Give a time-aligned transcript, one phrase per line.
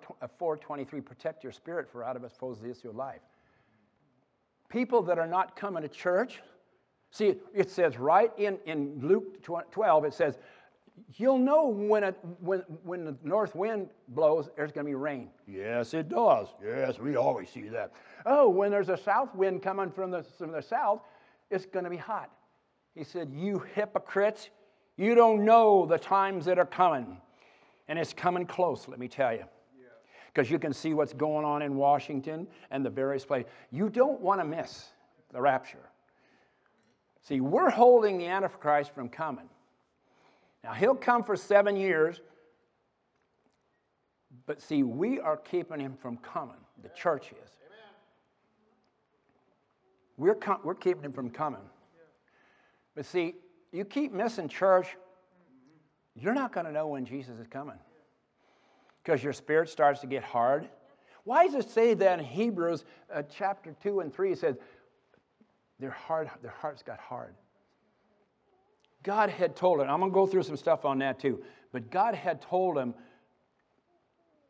[0.00, 3.20] Proverbs 4:23, protect your spirit, for out of it flows the issue of life.
[4.68, 6.40] People that are not coming to church,
[7.10, 10.38] see, it says right in, in Luke 12, it says,
[11.16, 15.28] you'll know when, it, when, when the north wind blows, there's going to be rain.
[15.46, 16.48] Yes, it does.
[16.64, 17.92] Yes, we always see that.
[18.26, 21.02] Oh, when there's a south wind coming from the, from the south,
[21.50, 22.30] it's going to be hot.
[22.94, 24.50] He said, You hypocrites,
[24.96, 27.18] you don't know the times that are coming.
[27.88, 29.44] And it's coming close, let me tell you.
[30.34, 33.50] Because you can see what's going on in Washington and the various places.
[33.70, 34.88] You don't want to miss
[35.32, 35.90] the rapture.
[37.22, 39.48] See, we're holding the Antichrist from coming.
[40.64, 42.20] Now, he'll come for seven years,
[44.46, 46.56] but see, we are keeping him from coming.
[46.82, 47.50] The church is.
[50.16, 51.60] We're, com- we're keeping him from coming.
[52.94, 53.34] But see,
[53.72, 54.96] you keep missing church,
[56.14, 57.78] you're not going to know when Jesus is coming
[59.04, 60.68] because your spirit starts to get hard.
[61.24, 64.32] Why does it say that in Hebrews uh, chapter 2 and 3?
[64.32, 64.56] It says,
[65.78, 67.34] their, heart, their hearts got hard.
[69.02, 71.90] God had told him, I'm going to go through some stuff on that too, but
[71.90, 72.94] God had told him,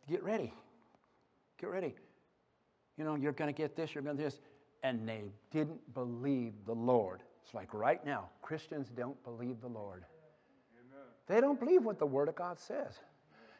[0.09, 0.53] get ready.
[1.61, 1.95] Get ready.
[2.97, 4.41] You know, you're going to get this, you're going to this.
[4.85, 7.23] And they didn't believe the Lord.
[7.45, 10.05] It's like right now, Christians don't believe the Lord.
[10.79, 11.07] Amen.
[11.27, 13.01] They don't believe what the Word of God says.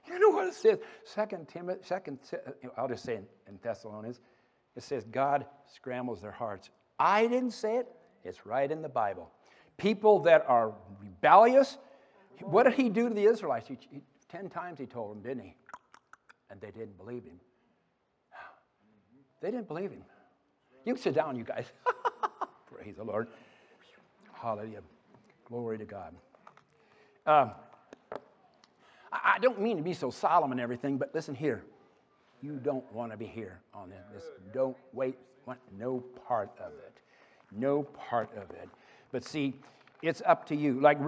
[0.07, 0.79] You know what it says?
[1.05, 2.19] Second Timothy, second,
[2.77, 4.21] I'll just say in, Thessalonians,
[4.77, 6.71] it says God scrambles their hearts.
[6.99, 7.89] I didn't say it,
[8.25, 9.31] it's right in the Bible.
[9.77, 11.79] People that are rebellious,
[12.41, 13.67] what did he do to the Israelites?
[13.67, 15.57] He, he, ten times he told them, didn't he?
[16.51, 17.41] And they didn't believe him.
[19.41, 20.03] They didn't believe him.
[20.85, 21.67] You can sit down, you guys.
[22.73, 23.29] Praise the Lord.
[24.33, 24.81] Hallelujah.
[25.47, 26.15] Glory to God.
[27.27, 27.51] Uh,
[29.23, 31.63] I don't mean to be so solemn and everything, but listen here.
[32.43, 34.25] You don't want to be here on this.
[34.53, 35.17] don't wait.
[35.47, 37.01] Want no part of it.
[37.53, 38.69] No part of it.
[39.13, 39.55] But see,
[40.03, 40.81] it's up to you.
[40.81, 40.99] Like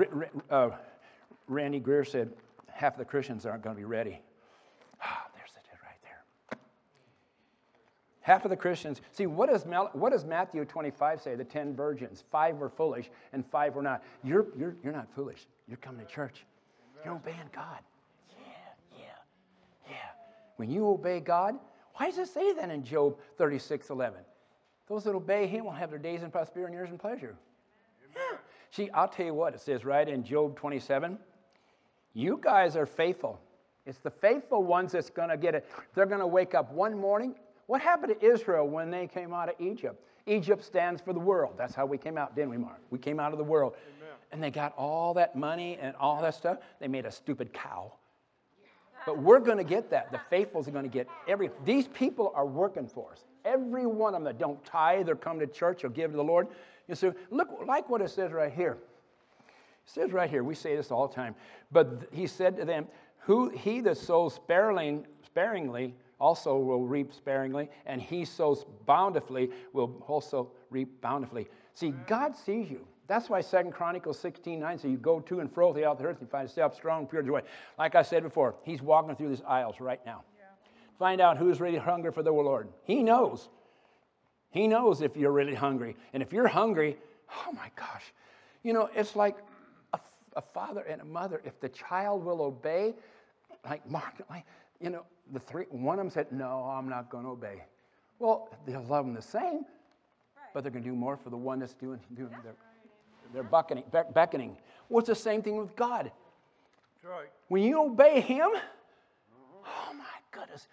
[0.51, 0.71] uh,
[1.49, 2.33] Randy Greer said,
[2.69, 4.21] half of the Christians aren't going to be ready.
[5.03, 5.51] Ah, there's
[5.85, 6.59] right there.
[8.21, 9.01] Half of the Christians.
[9.13, 11.35] See, what does, what does Matthew 25 say?
[11.35, 12.25] The ten virgins.
[12.31, 14.03] Five were foolish and five were not.
[14.25, 15.47] You're, you're, you're not foolish.
[15.69, 16.45] You're coming to church.
[17.05, 17.81] You're obeying God.
[20.57, 21.57] When you obey God,
[21.95, 24.21] why does it say that in Job 36 11?
[24.89, 27.35] Those that obey Him will have their days in prosperity and years in pleasure.
[28.15, 28.39] Yeah.
[28.71, 31.19] See, I'll tell you what, it says right in Job 27
[32.17, 33.39] you guys are faithful.
[33.85, 35.69] It's the faithful ones that's going to get it.
[35.95, 37.35] They're going to wake up one morning.
[37.67, 40.03] What happened to Israel when they came out of Egypt?
[40.27, 41.57] Egypt stands for the world.
[41.59, 42.81] That's how we came out, didn't we, Mark?
[42.89, 43.75] We came out of the world.
[43.99, 44.15] Amen.
[44.33, 46.57] And they got all that money and all that stuff.
[46.81, 47.93] They made a stupid cow.
[49.07, 50.11] But we're going to get that.
[50.11, 51.51] The faithfuls are going to get every.
[51.65, 53.25] These people are working for us.
[53.45, 56.25] Every one of them that don't tithe or come to church or give to the
[56.25, 56.49] Lord.
[56.89, 58.77] You see, look, like what it says right here.
[59.41, 61.37] It says right here, we say this all the time.
[61.71, 62.89] But he said to them,
[63.21, 70.03] Who he that sows sparingly, sparingly also will reap sparingly, and he sows bountifully will
[70.09, 71.47] also reap bountifully.
[71.75, 72.87] See, God sees you.
[73.09, 76.21] That's why Second Chronicles 16 9 says, You go to and fro throughout the earth
[76.21, 77.43] and find yourself strong, pure joy.
[77.79, 80.23] Like I said before, he's walking through these aisles right now.
[80.37, 80.45] Yeah.
[80.99, 82.69] Find out who's really hungry for the Lord.
[82.85, 83.49] He knows.
[84.51, 85.97] He knows if you're really hungry.
[86.13, 86.97] And if you're hungry,
[87.31, 88.13] oh my gosh,
[88.63, 89.37] you know, it's like
[89.93, 90.01] a,
[90.37, 91.41] a father and a mother.
[91.45, 92.95] If the child will obey,
[93.65, 94.45] like Mark, like,
[94.81, 97.63] you know, the three, one of them said, No, I'm not going to obey.
[98.19, 100.49] Well, they'll love them the same, right.
[100.55, 102.41] but they're going to do more for the one that's doing, doing yeah.
[102.43, 102.55] their
[103.33, 103.85] they're beckoning.
[104.15, 104.57] beckoning.
[104.89, 106.11] Well, it's the same thing with God.
[107.03, 107.29] Right.
[107.49, 108.49] When you obey Him,
[109.65, 110.69] oh my goodness,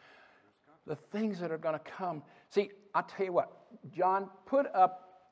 [0.88, 2.24] the things that are going to come.
[2.50, 3.52] See, I'll tell you what,
[3.96, 5.30] John, put up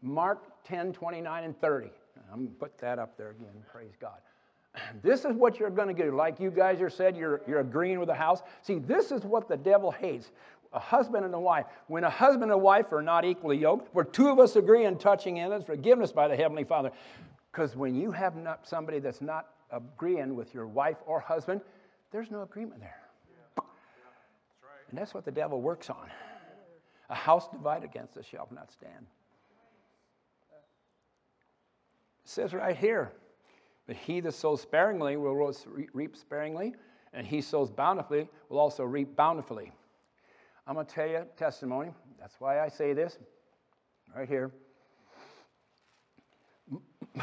[0.00, 1.90] Mark 10, 29, and 30.
[2.32, 3.64] I'm going to put that up there again.
[3.70, 4.18] Praise God.
[5.02, 6.16] This is what you're going to do.
[6.16, 8.42] Like you guys are said, you're, you're agreeing with the house.
[8.62, 10.30] See, this is what the devil hates
[10.72, 11.66] a husband and a wife.
[11.86, 14.84] When a husband and a wife are not equally yoked, where two of us agree
[14.84, 16.90] in touching in it, forgiveness by the Heavenly Father.
[17.50, 21.60] Because when you have not somebody that's not agreeing with your wife or husband,
[22.10, 23.00] there's no agreement there.
[23.28, 23.62] Yeah.
[23.64, 23.64] Yeah.
[23.64, 24.90] That's right.
[24.90, 26.10] And that's what the devil works on.
[27.10, 29.06] A house divided against us shall not stand.
[32.24, 33.12] It says right here,
[33.86, 35.52] but he that sows sparingly will
[35.92, 36.74] reap sparingly,
[37.12, 39.72] and he sows bountifully will also reap bountifully.
[40.66, 41.90] I'm going to tell you testimony.
[42.20, 43.18] That's why I say this
[44.16, 44.50] right here.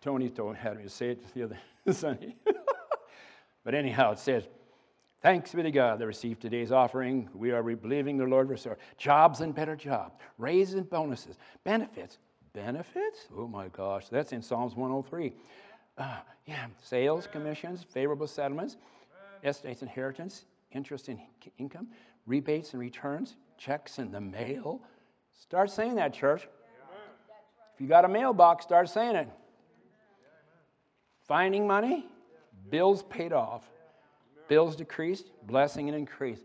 [0.00, 1.58] Tony told had me say it the other
[1.92, 2.34] Sunday.
[3.64, 4.48] but anyhow, it says,
[5.22, 7.28] Thanks be to God that received today's offering.
[7.32, 12.18] We are believing the Lord restore jobs and better jobs, raises and bonuses, benefits.
[12.54, 13.28] Benefits?
[13.36, 15.32] Oh my gosh, that's in Psalms 103.
[15.96, 16.16] Uh,
[16.46, 18.78] yeah, sales, commissions, favorable settlements,
[19.44, 21.20] estates, inheritance, interest in
[21.56, 21.86] income,
[22.26, 24.80] rebates and returns, checks in the mail.
[25.40, 26.48] Start saying that, church.
[27.74, 29.28] If you got a mailbox, start saying it.
[31.26, 32.06] Finding money,
[32.70, 33.64] bills paid off,
[34.48, 36.44] bills decreased, blessing and increased.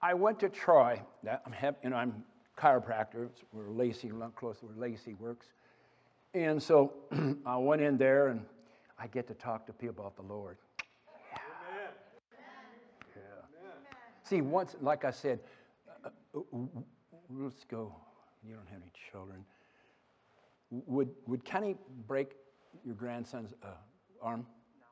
[0.00, 1.00] I went to Troy.
[1.28, 2.24] I'm, you know, I'm
[2.56, 3.28] chiropractor.
[3.50, 5.48] Where Lacey, close where Lacey works,
[6.34, 6.92] and so
[7.46, 8.44] I went in there and
[8.98, 10.56] I get to talk to people about the Lord.
[11.32, 11.38] Yeah.
[13.16, 13.22] yeah.
[14.32, 15.40] See, once, like I said,
[16.06, 16.56] uh, uh,
[17.28, 17.94] let's go.
[18.42, 19.44] You don't have any children.
[20.70, 21.76] Would, would Kenny
[22.08, 22.30] break
[22.82, 23.66] your grandson's uh,
[24.22, 24.46] arm?
[24.78, 24.86] No.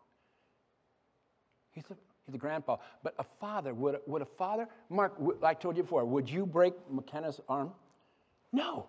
[1.72, 1.96] He's a,
[2.26, 2.76] he's a grandpa.
[3.02, 6.74] But a father, would, would a father, Mark, I told you before, would you break
[6.90, 7.72] McKenna's arm?
[8.52, 8.88] No.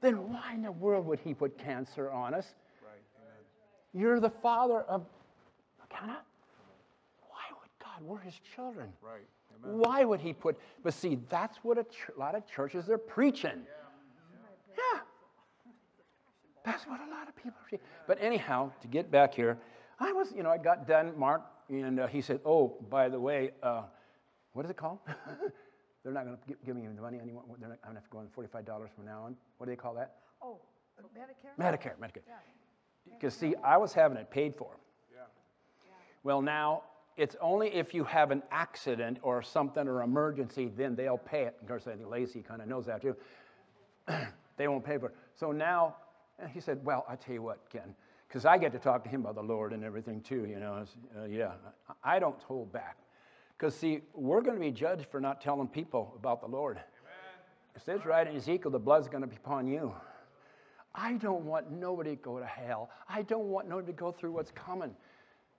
[0.00, 2.54] Then why in the world would he put cancer on us?
[2.82, 2.98] Right.
[3.94, 5.06] You're the father of
[5.78, 6.18] McKenna?
[7.20, 8.02] Why would God?
[8.04, 8.88] We're his children.
[9.00, 9.28] Right.
[9.64, 9.78] Amen.
[9.78, 13.62] Why would he put, but see, that's what a, ch- lot of churches are preaching.
[13.64, 14.74] Yeah.
[14.94, 15.00] yeah.
[16.64, 19.58] That's what a lot of people are But anyhow, to get back here,
[19.98, 23.18] I was, you know, I got done, Mark, and uh, he said, oh, by the
[23.18, 23.82] way, uh,
[24.52, 24.98] what is it called?
[26.02, 27.44] They're not going to give me the money anymore.
[27.60, 29.36] They're not, I'm going to have to go on $45 from now on.
[29.58, 30.16] What do they call that?
[30.42, 30.58] Oh,
[31.00, 31.54] Medicare?
[31.58, 32.22] Medicare, Medicare.
[33.04, 33.50] Because, yeah.
[33.50, 34.76] see, I was having it paid for.
[35.12, 35.20] Yeah.
[35.86, 35.92] yeah.
[36.24, 36.82] Well, now,
[37.16, 41.56] it's only if you have an accident or something or emergency, then they'll pay it.
[41.60, 43.16] Of course, I think Lacey kind of knows that too.
[44.56, 45.14] they won't pay for it.
[45.34, 45.96] So now,
[46.52, 47.94] he said, Well, I tell you what, Ken,
[48.28, 50.84] because I get to talk to him about the Lord and everything too, you know.
[51.16, 51.52] Uh, yeah,
[52.02, 52.96] I don't hold back.
[53.58, 56.78] Because, see, we're going to be judged for not telling people about the Lord.
[56.78, 57.76] Amen.
[57.76, 59.94] It says right in Ezekiel, the blood's going to be upon you.
[60.94, 62.90] I don't want nobody to go to hell.
[63.08, 64.94] I don't want nobody to go through what's coming.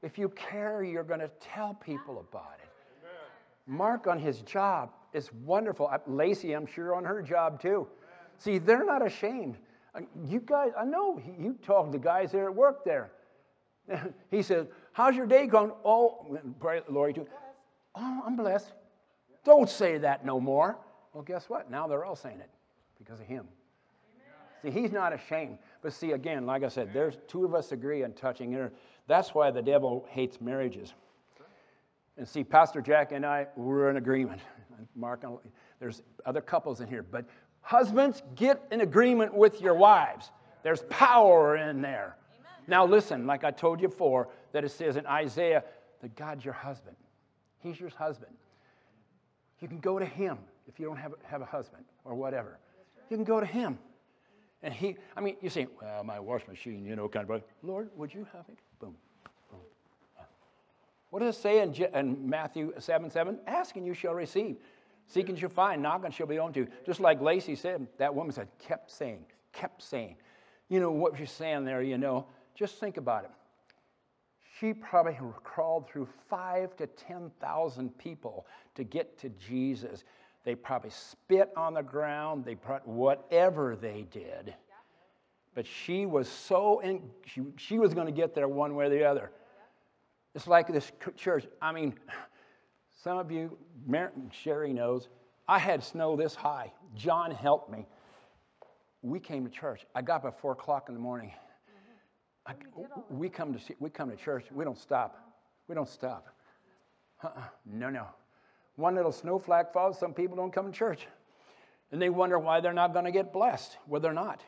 [0.03, 2.69] If you care, you're going to tell people about it.
[3.01, 3.77] Amen.
[3.77, 5.89] Mark on his job is wonderful.
[6.05, 7.69] Lacey, I'm sure, on her job too.
[7.69, 7.87] Amen.
[8.37, 9.57] See, they're not ashamed.
[9.95, 13.11] Uh, you guys, I know you talk to the guys there at work there.
[14.31, 15.71] he says, How's your day going?
[15.85, 16.37] Oh,
[16.89, 17.27] Lori, too.
[17.95, 18.71] Oh, I'm blessed.
[19.43, 20.77] Don't say that no more.
[21.13, 21.69] Well, guess what?
[21.69, 22.49] Now they're all saying it
[22.97, 23.47] because of him.
[24.63, 24.73] Amen.
[24.73, 25.57] See, he's not ashamed.
[25.81, 28.71] But see, again, like I said, there's two of us agree on touching her.
[29.07, 30.93] That's why the devil hates marriages.
[32.17, 34.41] And see, Pastor Jack and I, we're in agreement.
[34.95, 35.23] Mark,
[35.79, 37.25] there's other couples in here, but
[37.61, 40.31] husbands, get in agreement with your wives.
[40.61, 42.15] There's power in there.
[42.39, 42.51] Amen.
[42.67, 45.63] Now, listen, like I told you before, that it says in Isaiah
[46.01, 46.95] that God's your husband.
[47.59, 48.31] He's your husband.
[49.59, 52.59] You can go to him if you don't have, have a husband or whatever.
[53.09, 53.79] You can go to him.
[54.61, 57.89] And he, I mean, you say, well, my wash machine, you know, kind of, Lord,
[57.95, 58.57] would you have it?
[61.13, 63.39] What does it say in, in Matthew 7 7?
[63.45, 64.57] Ask and you shall receive.
[65.05, 65.83] Seek and you'll find.
[65.83, 66.67] Knock and she'll be opened to.
[66.85, 70.15] Just like Lacey said, that woman said, kept saying, kept saying.
[70.69, 72.25] You know what she's saying there, you know.
[72.55, 73.31] Just think about it
[74.59, 78.45] she probably crawled through five to 10,000 people
[78.75, 80.03] to get to Jesus.
[80.43, 84.53] They probably spit on the ground, they put whatever they did.
[85.55, 88.89] But she was so in, she, she was going to get there one way or
[88.89, 89.31] the other.
[90.35, 91.45] It's like this church.
[91.61, 91.93] I mean,
[93.03, 93.57] some of you,
[94.31, 95.09] Sherry knows,
[95.47, 96.71] I had snow this high.
[96.95, 97.85] John helped me.
[99.01, 99.85] We came to church.
[99.93, 101.31] I got up at 4 o'clock in the morning.
[102.45, 102.53] I,
[103.09, 104.45] we come to see, we come to church.
[104.51, 105.33] We don't stop.
[105.67, 106.27] We don't stop.
[107.23, 107.41] Uh-uh.
[107.65, 108.07] No, no.
[108.75, 109.99] One little snowflake falls.
[109.99, 111.07] Some people don't come to church,
[111.91, 113.77] and they wonder why they're not going to get blessed.
[113.87, 114.41] Well, they're not.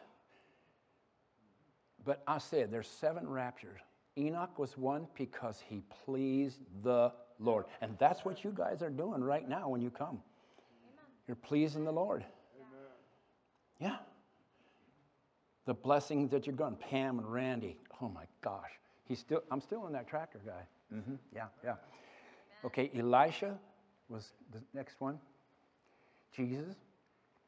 [2.04, 3.80] But I said there's seven raptures.
[4.17, 9.24] Enoch was one because he pleased the Lord, and that's what you guys are doing
[9.24, 10.07] right now when you come.
[10.07, 11.05] Amen.
[11.27, 12.24] You're pleasing the Lord.
[12.57, 12.88] Amen.
[13.79, 13.98] Yeah
[15.65, 16.75] the blessings that you're going.
[16.75, 17.77] Pam and Randy.
[18.01, 18.72] Oh my gosh.
[19.07, 20.95] He's still, I'm still in that tractor guy.
[20.95, 21.15] Mm-hmm.
[21.34, 21.75] Yeah, yeah.
[22.63, 23.57] Okay, Elisha
[24.10, 25.19] was the next one.
[26.36, 26.75] Jesus.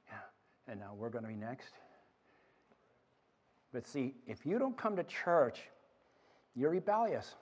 [0.07, 0.71] Yeah.
[0.71, 1.73] And now we're going to be next.
[3.73, 5.61] But see, if you don't come to church,
[6.57, 7.35] you're rebellious.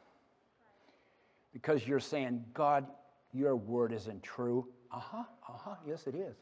[1.54, 2.86] Because you're saying, God,
[3.34, 4.68] your word isn't true.
[4.92, 6.36] Uh huh, uh huh, yes, it is.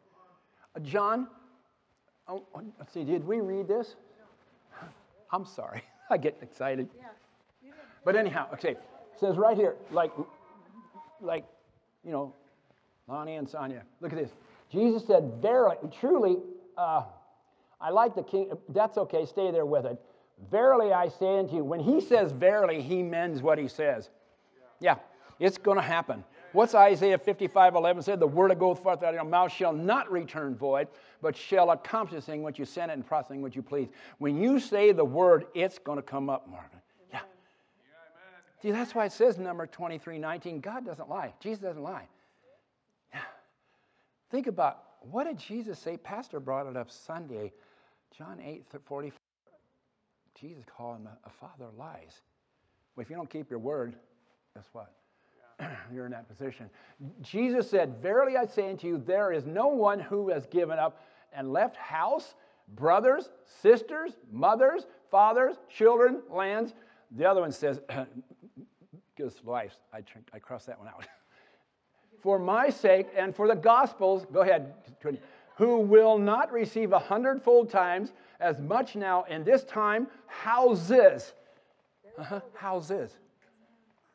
[0.76, 1.28] Uh, John,
[2.28, 2.44] oh,
[2.80, 3.96] let's see, did we read this?
[5.32, 5.84] I'm sorry.
[6.10, 6.90] I get excited.
[6.98, 7.08] Yeah.
[8.04, 8.76] But anyhow, okay.
[9.20, 10.12] Says right here, like,
[11.22, 11.46] like,
[12.04, 12.34] you know,
[13.08, 14.32] Lonnie and Sonia, look at this.
[14.72, 16.38] Jesus said, Verily, truly,
[16.78, 17.04] uh,
[17.80, 18.52] I like the king.
[18.70, 20.00] That's okay, stay there with it.
[20.52, 24.10] Verily I say unto you, when he says verily, he means what he says.
[24.80, 24.96] Yeah,
[25.40, 26.24] it's going to happen.
[26.54, 28.20] What's Isaiah 55 11 said?
[28.20, 30.88] The word that goeth forth out of your mouth shall not return void,
[31.22, 33.90] but shall accomplish what you send it and processing what you please.
[34.20, 36.84] When you say the word, it's going to come up, Margaret.
[37.12, 37.22] Yeah.
[38.62, 41.34] See, that's why it says number 23 19, God doesn't lie.
[41.40, 42.08] Jesus doesn't lie.
[43.12, 43.22] Yeah.
[44.30, 45.98] Think about what did Jesus say?
[45.98, 47.52] Pastor brought it up Sunday,
[48.16, 49.18] John 8 44.
[50.40, 52.22] Jesus calling a, a father lies.
[52.96, 53.96] Well, if you don't keep your word,
[54.56, 54.94] guess what?
[55.94, 56.70] You're in that position.
[57.22, 61.02] Jesus said, Verily I say unto you, there is no one who has given up
[61.34, 62.36] and left house,
[62.76, 63.30] brothers,
[63.62, 66.74] sisters, mothers, fathers, children, lands.
[67.12, 67.80] The other one says,
[69.16, 69.74] gives life.
[69.94, 71.06] I, I crossed that one out.
[72.22, 74.74] for my sake and for the gospel's, go ahead,
[75.58, 78.14] who will not receive a hundredfold times
[78.44, 81.34] as much now in this time houses.
[82.20, 83.12] Uh-huh, houses.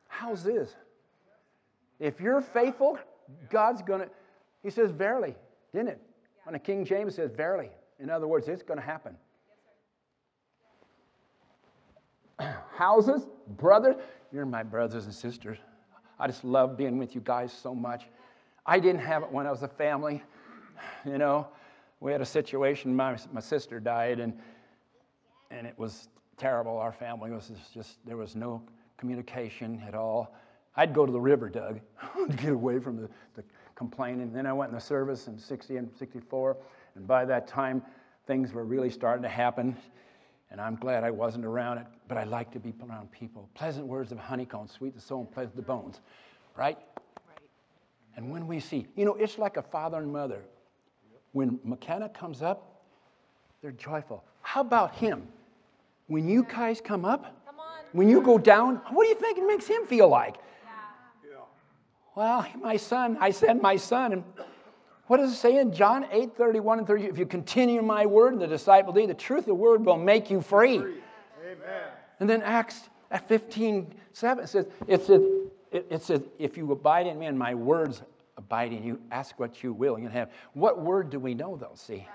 [0.07, 0.77] Houses.
[1.99, 2.99] If you're faithful,
[3.51, 4.09] God's going to,
[4.63, 5.35] he says, verily,
[5.73, 6.01] didn't it?
[6.45, 7.71] When the King James says, verily.
[7.99, 9.17] In other words, it's going to happen.
[12.77, 13.97] Houses, brothers,
[14.31, 15.59] you're my brothers and sisters.
[16.21, 18.05] I just love being with you guys so much.
[18.67, 20.23] I didn't have it when I was a family.
[21.05, 21.49] You know,
[22.01, 24.33] we had a situation, my, my sister died, and,
[25.51, 26.79] and it was terrible.
[26.79, 28.63] Our family was just, there was no
[28.97, 30.35] communication at all.
[30.77, 31.81] I'd go to the river, Doug,
[32.31, 33.43] to get away from the, the
[33.75, 34.33] complaining.
[34.33, 36.57] Then I went in the service in 60 and 64,
[36.95, 37.83] and by that time,
[38.27, 39.77] things were really starting to happen.
[40.51, 43.51] And I'm glad I wasn't around it, but I like to be around people.
[43.55, 46.01] Pleasant words of honeycomb, sweet the soul and pleasant the bones,
[46.57, 46.79] right?
[47.29, 47.49] right?
[48.17, 50.43] And when we see, you know, it's like a father and mother
[51.33, 52.83] when McKenna comes up,
[53.63, 54.25] they're joyful.
[54.43, 55.27] How about him?
[56.07, 57.57] When you guys come up, come
[57.93, 60.37] when you go down, what do you think it makes him feel like?
[61.25, 61.39] Yeah.
[62.15, 64.25] Well, my son, I said my son, and
[65.07, 67.05] what does it say in John 8 31 and 30?
[67.05, 69.97] If you continue my word and the disciple thee, the truth of the word will
[69.97, 70.77] make you free.
[70.77, 70.99] Amen.
[72.21, 75.23] And then Acts at 15 7 says, it says,
[75.71, 78.03] it says, if you abide in me and my words
[78.39, 78.99] abide in you.
[79.11, 80.31] Ask what you will, and you have.
[80.55, 81.75] What word do we know, though?
[81.75, 82.07] See?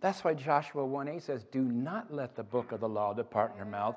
[0.00, 3.56] That's why Joshua 1a says, Do not let the book of the law depart in
[3.56, 3.96] your mouth.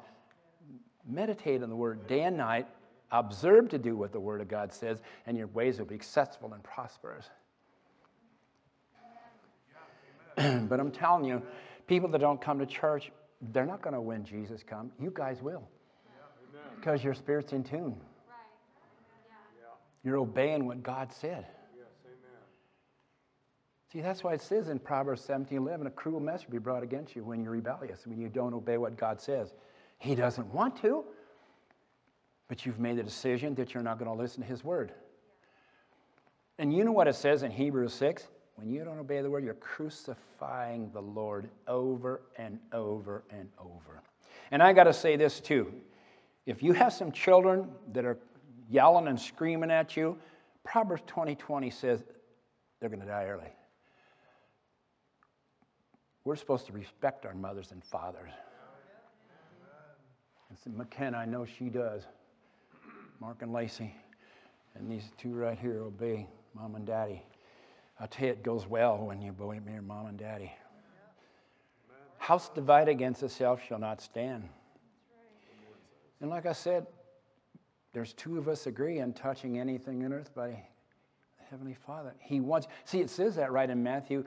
[1.08, 2.68] Meditate on the word day and night.
[3.12, 6.54] Observe to do what the word of God says, and your ways will be successful
[6.54, 7.30] and prosperous.
[10.38, 11.42] but I'm telling you,
[11.88, 13.12] people that don't come to church,
[13.51, 14.92] they're not going to win Jesus come.
[15.00, 15.68] You guys will.
[16.78, 17.96] Because your spirit's in tune.
[20.03, 21.46] You're obeying what God said.
[21.77, 22.41] Yes, amen.
[23.91, 26.84] See, that's why it says in Proverbs 17 11, a cruel message will be brought
[26.84, 29.53] against you when you're rebellious, when you don't obey what God says.
[30.00, 31.05] He doesn't want to,
[32.48, 34.91] but you've made the decision that you're not going to listen to His word.
[36.58, 38.27] And you know what it says in Hebrews 6?
[38.55, 44.01] When you don't obey the word, you're crucifying the Lord over and over and over.
[44.51, 45.74] And I got to say this too.
[46.46, 48.17] If you have some children that are
[48.72, 50.18] yelling and screaming at you.
[50.63, 52.04] Proverbs 20 20 says
[52.80, 53.51] they're going to die early.
[56.24, 58.32] We're supposed to respect our mothers and fathers.
[60.66, 62.04] And McKenna, I know she does.
[63.20, 63.94] Mark and Lacey,
[64.75, 67.24] and these two right here obey mom and daddy.
[68.00, 70.51] I'll tell you, it goes well when you obey your mom and daddy.
[72.18, 74.48] House divided against itself shall not stand.
[76.20, 76.88] And like I said,
[77.93, 80.55] there's two of us agree on touching anything in earth by the
[81.50, 82.13] Heavenly Father.
[82.19, 84.24] He wants, see, it says that right in Matthew,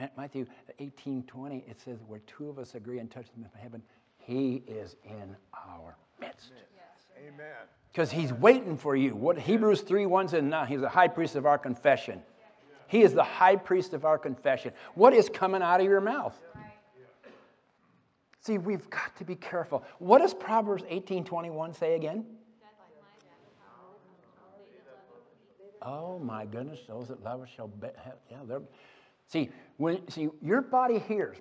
[0.00, 0.46] uh, Matthew
[0.78, 1.64] 18 20.
[1.68, 3.82] It says, where two of us agree on touching the heaven,
[4.18, 6.52] He is in our midst.
[6.52, 7.26] Yes.
[7.26, 7.46] Amen.
[7.90, 9.16] Because He's waiting for you.
[9.16, 12.22] What Hebrews 3 1 says, now He's the high priest of our confession.
[12.86, 14.72] He is the high priest of our confession.
[14.94, 16.38] What is coming out of your mouth?
[18.40, 19.84] See, we've got to be careful.
[19.98, 22.24] What does Proverbs 18 21 say again?
[25.82, 27.88] Oh my goodness, those that love us shall be,
[28.30, 28.62] yeah, they're,
[29.26, 31.36] see, when, see, your body hears.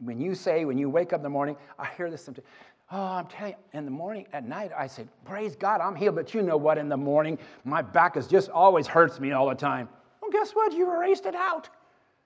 [0.00, 2.46] When you say, when you wake up in the morning, I hear this sometimes.
[2.90, 6.14] Oh, I'm telling you, in the morning, at night, I say, praise God, I'm healed.
[6.14, 6.78] But you know what?
[6.78, 9.88] In the morning, my back is just always hurts me all the time.
[10.22, 10.72] Well, guess what?
[10.72, 11.68] You erased it out.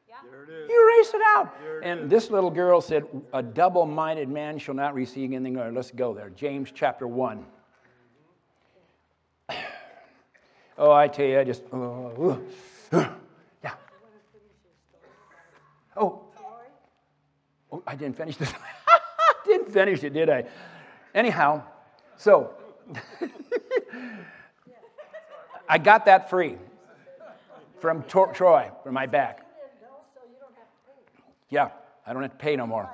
[0.09, 0.17] Yeah.
[0.31, 0.69] There it is.
[0.69, 1.55] You erased it out.
[1.65, 2.11] It and is.
[2.11, 5.75] this little girl said, a double minded man shall not receive anything.
[5.75, 6.31] Let's go there.
[6.31, 7.45] James chapter 1.
[10.83, 12.41] Oh, I tell you, I just, oh,
[13.63, 13.75] yeah.
[15.97, 16.23] Oh,
[17.71, 18.53] oh, I didn't finish this.
[19.47, 20.43] didn't finish it, did I?
[21.15, 21.63] Anyhow,
[22.17, 22.51] so
[25.69, 26.57] I got that free
[27.79, 29.47] from Tor- Troy for my back.
[31.49, 31.69] Yeah,
[32.05, 32.91] I don't have to pay no more.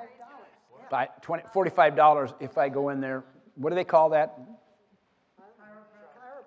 [0.90, 3.25] By 20, $45 if I go in there.
[3.54, 4.38] What do they call that?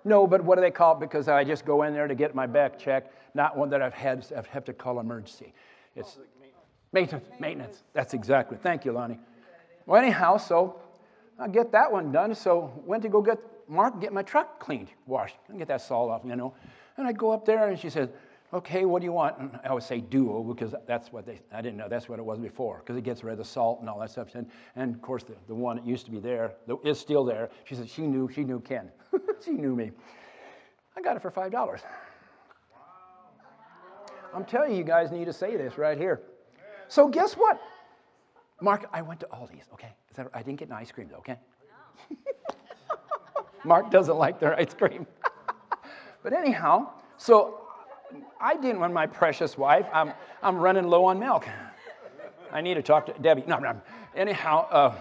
[0.04, 1.00] No, but what do they call it?
[1.00, 3.94] Because I just go in there to get my back checked, not one that I've
[3.94, 5.52] had I have to call emergency.
[5.94, 6.18] It's
[6.92, 7.28] maintenance.
[7.38, 7.82] Maintenance.
[7.92, 8.58] That's exactly.
[8.60, 9.18] Thank you, Lonnie.
[9.86, 10.80] Well, anyhow, so
[11.38, 12.34] I get that one done.
[12.34, 16.10] So went to go get Mark get my truck cleaned, washed, and get that salt
[16.10, 16.54] off, you know.
[16.96, 18.10] And I go up there and she says,
[18.52, 19.38] okay, what do you want?
[19.38, 22.24] And I always say duo because that's what they, I didn't know that's what it
[22.24, 24.34] was before because it gets rid of the salt and all that stuff.
[24.34, 27.24] And, and of course, the, the one that used to be there the, is still
[27.24, 27.48] there.
[27.64, 28.90] She said she knew, she knew Ken.
[29.44, 29.90] she knew me.
[30.96, 31.80] I got it for $5.
[34.34, 36.20] I'm telling you, you guys need to say this right here.
[36.88, 37.60] So guess what?
[38.60, 39.94] Mark, I went to Aldi's, okay?
[40.14, 41.38] That, I didn't get an ice cream though, okay?
[43.64, 45.06] Mark doesn't like their ice cream.
[46.22, 47.61] but anyhow, so
[48.42, 49.86] I didn't want my precious wife.
[49.92, 51.46] I'm, I'm running low on milk.
[52.50, 53.44] I need to talk to Debbie.
[53.46, 53.80] No, no.
[54.16, 54.94] Anyhow, uh,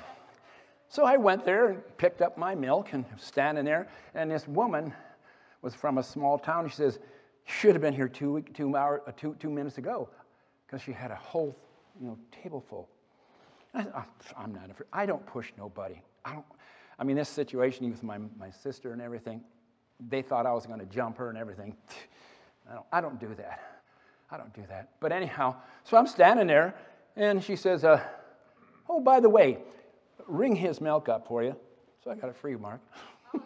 [0.88, 4.94] so I went there and picked up my milk and standing there, and this woman
[5.64, 6.70] was from a small town.
[6.70, 7.00] She says,
[7.46, 10.10] "Should have been here two two hour, uh, two two minutes ago,"
[10.66, 11.58] because she had a whole
[12.00, 12.90] you know table full.
[13.74, 13.86] I,
[14.38, 14.88] am not afraid.
[14.94, 16.02] I don't push nobody.
[16.24, 16.46] I don't.
[17.00, 19.42] I mean, this situation with my my sister and everything,
[20.10, 21.76] they thought I was going to jump her and everything.
[22.72, 23.60] I don't, I don't do that.
[24.32, 24.90] I don't do that.
[25.02, 26.74] But anyhow, so I'm standing there,
[27.18, 28.02] and she says, uh,
[28.88, 29.58] "Oh, by the way,
[30.26, 31.56] ring his milk up for you."
[32.02, 32.80] So I got a free mark.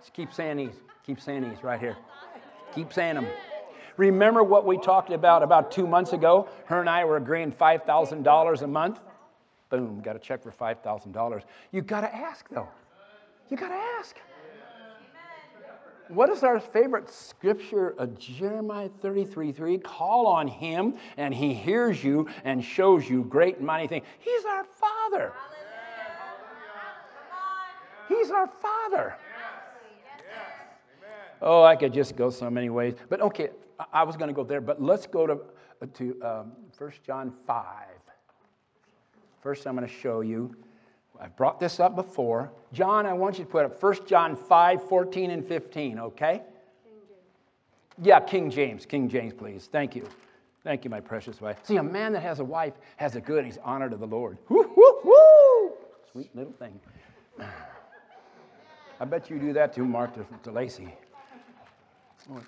[0.00, 0.74] Just keep saying these.
[1.06, 1.96] Keep saying these right here.
[2.74, 3.26] Keep saying them.
[3.96, 6.48] Remember what we talked about about two months ago?
[6.66, 9.00] Her and I were agreeing $5,000 a month.
[9.70, 11.42] Boom, got a check for $5,000.
[11.72, 12.68] You got to ask, though.
[13.48, 14.16] You got to ask.
[16.08, 17.94] What is our favorite scripture?
[17.98, 19.78] Uh, Jeremiah 33 3.
[19.78, 24.06] Call on him, and he hears you and shows you great and mighty things.
[24.18, 25.32] He's our Father.
[28.08, 29.16] He's our Father.
[31.42, 32.94] Oh, I could just go so many ways.
[33.08, 33.50] But okay,
[33.92, 35.40] I was going to go there, but let's go to,
[35.82, 37.64] uh, to um, 1 John 5.
[39.42, 40.56] First, I'm going to show you.
[41.20, 42.52] I've brought this up before.
[42.72, 46.42] John, I want you to put up 1 John 5, 14, and 15, okay?
[48.02, 48.84] Yeah, King James.
[48.84, 49.68] King James, please.
[49.70, 50.06] Thank you.
[50.62, 51.58] Thank you, my precious wife.
[51.62, 54.36] See, a man that has a wife has a good, he's honored of the Lord.
[54.48, 55.72] Woo, woo, woo!
[56.12, 56.78] Sweet little thing.
[59.00, 60.88] I bet you do that too, Mark to, to Lacey.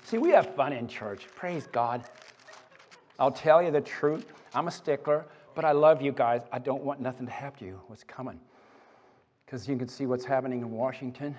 [0.03, 1.29] See, we have fun in church.
[1.37, 2.03] Praise God.
[3.19, 4.33] I'll tell you the truth.
[4.55, 6.43] I'm a stickler, but I love you guys.
[6.51, 7.81] I don't want nothing to happen to you.
[7.87, 8.41] What's coming?
[9.49, 11.35] Because you can see what's happening in Washington.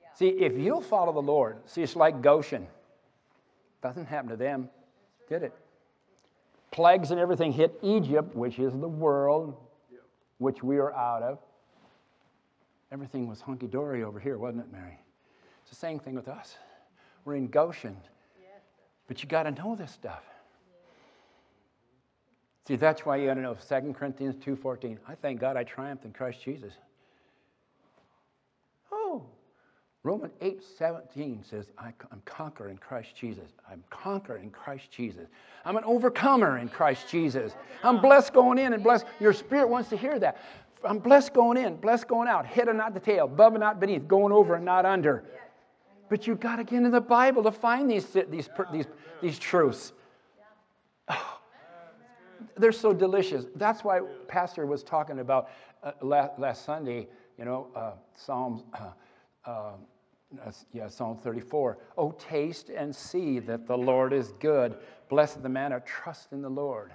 [0.00, 0.08] Yeah.
[0.14, 2.66] See, if you'll follow the Lord, see, it's like Goshen.
[3.82, 4.70] Doesn't happen to them,
[5.28, 5.52] did it?
[6.70, 9.58] Plagues and everything hit Egypt, which is the world,
[10.38, 11.38] which we are out of.
[12.90, 14.98] Everything was hunky dory over here, wasn't it, Mary?
[15.60, 16.56] It's the same thing with us.
[17.26, 17.96] We're in Goshen.
[19.06, 20.22] But you got to know this stuff.
[22.66, 24.96] See, that's why you got to know 2 Corinthians 2.14.
[25.06, 26.72] I thank God I triumphed in Christ Jesus.
[28.90, 29.24] Oh,
[30.06, 33.50] Romans 8.17 says, I'm conqueror in Christ Jesus.
[33.68, 35.26] I'm conqueror in Christ Jesus.
[35.64, 37.56] I'm an overcomer in Christ Jesus.
[37.82, 39.04] I'm blessed going in and blessed.
[39.18, 40.40] Your spirit wants to hear that.
[40.84, 43.80] I'm blessed going in, blessed going out, head and not the tail, above and not
[43.80, 45.24] beneath, going over and not under.
[46.08, 48.86] But you've got to get into the Bible to find these, these, these,
[49.20, 49.92] these truths.
[51.08, 51.40] Oh,
[52.56, 53.46] they're so delicious.
[53.56, 55.48] That's why Pastor was talking about
[55.82, 58.90] uh, last, last, Sunday, you know, uh, Psalms, uh,
[59.50, 59.72] uh
[60.72, 61.78] yeah, Psalm 34.
[61.96, 64.76] Oh, taste and see that the Lord is good.
[65.08, 66.92] Blessed the man who trusts in the Lord.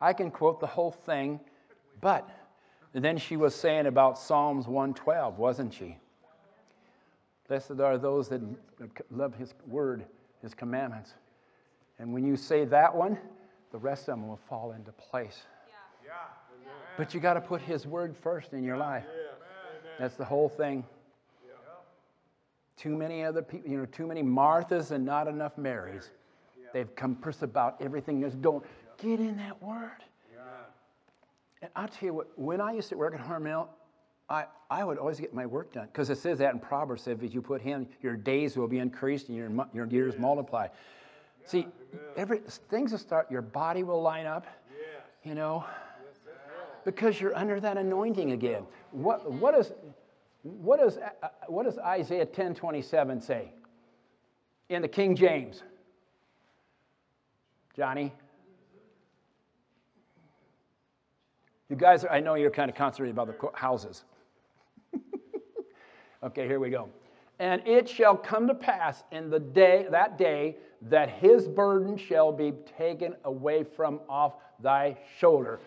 [0.00, 1.40] I can quote the whole thing,
[2.00, 2.28] but
[2.92, 5.96] then she was saying about Psalms 112, wasn't she?
[7.48, 8.40] Blessed are those that
[9.10, 10.04] love his word,
[10.42, 11.12] his commandments.
[11.98, 13.18] And when you say that one,
[13.70, 15.42] the rest of them will fall into place.
[16.04, 16.12] Yeah.
[16.64, 16.70] Yeah.
[16.96, 19.04] But you got to put his word first in your life.
[19.98, 20.84] That's the whole thing.
[22.76, 26.10] Too many other people, you know, too many Marthas and not enough Marys.
[26.72, 28.62] They've compassed about everything that's going.
[28.98, 30.02] Get in that word.
[31.62, 33.68] And I'll tell you what, when I used to work at Hormel,
[34.28, 37.06] I, I would always get my work done because it says that in Proverbs.
[37.06, 40.70] If you put him, your days will be increased and your, your years multiplied.
[41.46, 41.66] See,
[42.16, 43.30] every things will start.
[43.30, 44.46] Your body will line up.
[45.22, 45.64] You know,
[46.84, 48.64] because you're under that anointing again.
[48.90, 49.72] What what is
[50.44, 53.50] what does uh, what does Isaiah 10:27 say?
[54.68, 55.62] In the King James.
[57.74, 58.12] Johnny.
[61.68, 64.04] You guys, are, I know you're kind of concentrated about the houses.
[66.22, 66.88] okay, here we go.
[67.38, 72.30] And it shall come to pass in the day that day that his burden shall
[72.30, 75.58] be taken away from off thy shoulder.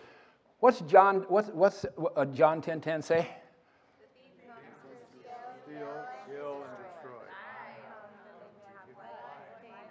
[0.60, 1.26] What's John?
[1.28, 1.84] What's what's
[2.16, 3.28] uh, John ten ten say?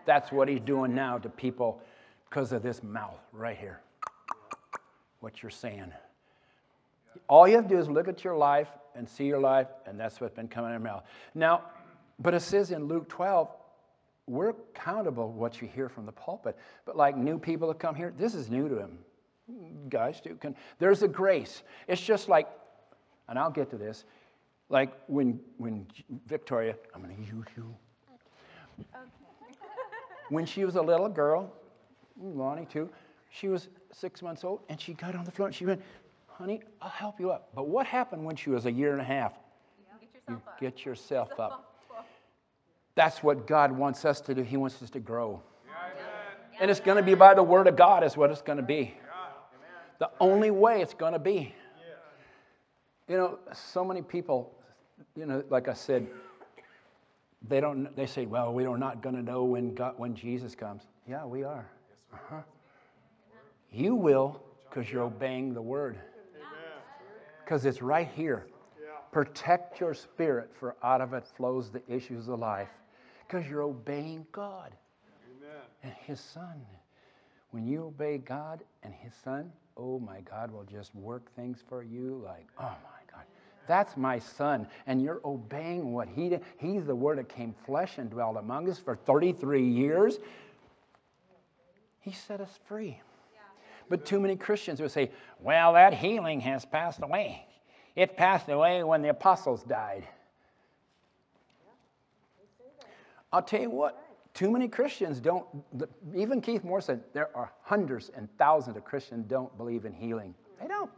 [0.08, 1.82] That's what he's doing now to people
[2.30, 3.82] because of this mouth right here.
[5.20, 5.92] What you're saying.
[7.28, 10.00] All you have to do is look at your life and see your life, and
[10.00, 11.04] that's what's been coming out of your mouth.
[11.36, 11.64] Now,
[12.20, 13.50] but it says in Luke 12,
[14.28, 16.58] we're accountable what you hear from the pulpit.
[16.86, 19.00] But like new people that come here, this is new to them.
[19.90, 21.64] Guys, too, can, there's a grace.
[21.88, 22.48] It's just like,
[23.28, 24.06] and I'll get to this,
[24.70, 25.86] like when when
[26.28, 27.76] Victoria, I'm going to use you.
[28.84, 28.90] Okay.
[30.30, 31.52] When she was a little girl,
[32.20, 32.90] Lonnie too,
[33.30, 35.82] she was six months old, and she got on the floor and she went,
[36.28, 37.50] honey, I'll help you up.
[37.56, 39.34] But what happened when she was a year and a half?
[40.00, 41.74] Get you get yourself up.
[42.96, 44.42] That's what God wants us to do.
[44.42, 45.42] He wants us to grow.
[46.60, 48.64] And it's going to be by the Word of God, is what it's going to
[48.64, 48.94] be.
[50.00, 51.54] The only way it's going to be.
[53.08, 54.54] You know, so many people,
[55.16, 56.08] you know, like I said,
[57.48, 57.96] they don't.
[57.96, 61.26] They say, "Well, we are not going to know when God, when Jesus comes." Yeah,
[61.26, 61.70] we are.
[62.14, 62.42] Uh-huh.
[63.72, 66.00] You will, because you're obeying the Word
[67.48, 68.46] because it's right here.
[69.14, 72.68] Protect your spirit, for out of it flows the issues of life.
[73.26, 74.74] Because you're obeying God
[75.82, 76.62] and His Son.
[77.52, 81.84] When you obey God and His Son, oh my God will just work things for
[81.84, 82.97] you like, oh my God.
[83.68, 86.42] That's my son, and you're obeying what he did.
[86.58, 90.20] He's the word that came flesh and dwelt among us for 33 years.
[92.00, 93.02] He set us free.
[93.90, 97.46] But too many Christians would say, well, that healing has passed away.
[97.96, 100.08] It passed away when the apostles died.
[103.32, 104.02] I'll tell you what,
[104.34, 105.46] too many Christians don't,
[106.16, 110.34] even Keith Moore said, there are hundreds and thousands of Christians don't believe in healing.
[110.62, 110.92] They don't.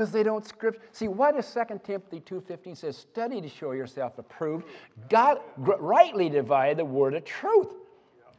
[0.00, 0.96] Because they don't script.
[0.96, 2.96] See, what does 2 Timothy 2.15 says?
[2.96, 4.64] Study to show yourself approved.
[5.10, 7.74] God rightly divide the word of truth.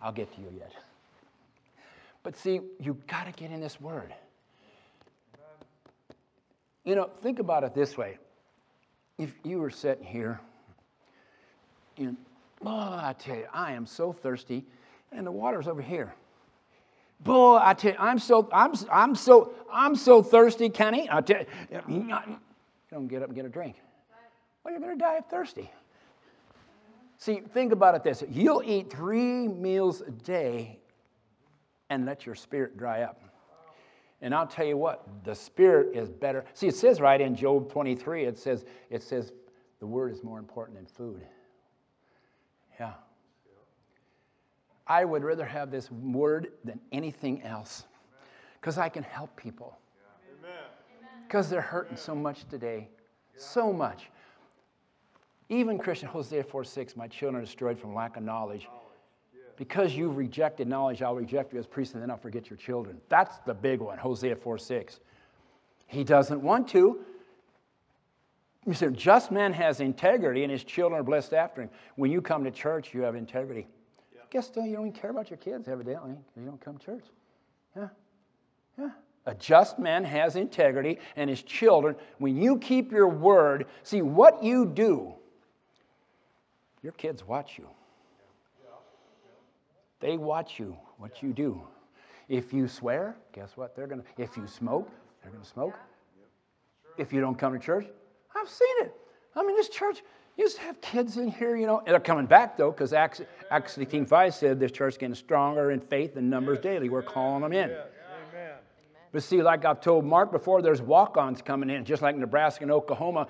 [0.02, 0.74] I'll get to you yet.
[2.24, 4.12] But see, you got to get in this word.
[6.84, 8.18] You know, think about it this way.
[9.20, 10.40] If you were sitting here,
[11.96, 12.18] and,
[12.66, 14.66] oh, I tell you, I am so thirsty,
[15.12, 16.16] and the water's over here.
[17.24, 21.08] Boy, I tell you, I'm so, I'm, I'm so, I'm so thirsty, Kenny.
[21.12, 22.10] I tell you,
[22.90, 23.76] don't get up and get a drink.
[24.64, 25.70] Well, you're going to die of thirsty.
[27.18, 30.80] See, think about it this: you'll eat three meals a day
[31.90, 33.22] and let your spirit dry up.
[34.22, 36.46] And I'll tell you what, the spirit is better.
[36.54, 39.34] See, it says right in Job 23, it says, it says
[39.80, 41.22] the word is more important than food.
[42.80, 42.94] Yeah.
[44.92, 47.86] I would rather have this word than anything else
[48.60, 49.78] because I can help people.
[51.26, 52.90] Because they're hurting so much today.
[53.38, 54.10] So much.
[55.48, 58.68] Even Christian Hosea 4 6, my children are destroyed from lack of knowledge.
[59.56, 63.00] Because you've rejected knowledge, I'll reject you as priest, and then I'll forget your children.
[63.08, 65.00] That's the big one, Hosea 4 6.
[65.88, 67.00] He doesn't want to.
[68.66, 71.70] You said, just man has integrity, and his children are blessed after him.
[71.96, 73.68] When you come to church, you have integrity.
[74.32, 77.04] Guess you don't even care about your kids, evidently, because you don't come to church.
[77.76, 77.90] Yeah.
[78.80, 78.90] Yeah.
[79.26, 84.44] A just man has integrity, and his children, when you keep your word, see what
[84.44, 85.14] you do,
[86.82, 87.68] your kids watch you.
[90.00, 91.62] They watch you, what you do.
[92.28, 93.76] If you swear, guess what?
[93.76, 94.90] They're going to, if you smoke,
[95.22, 95.76] they're going to smoke.
[96.98, 97.86] If you don't come to church,
[98.36, 98.96] I've seen it.
[99.36, 100.02] I mean, this church
[100.42, 101.82] used to have kids in here, you know.
[101.86, 105.72] They're coming back, though, because Acts, Acts 18 5 said this church is getting stronger
[105.72, 106.90] in faith and numbers daily.
[106.90, 107.70] We're calling them in.
[109.12, 112.64] But see, like I've told Mark before, there's walk ons coming in, just like Nebraska
[112.64, 113.28] and Oklahoma.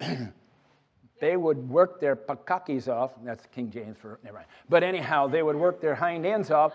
[1.20, 3.12] they would work their pakakis off.
[3.24, 4.48] That's King James for, never mind.
[4.68, 6.74] But anyhow, they would work their hind ends off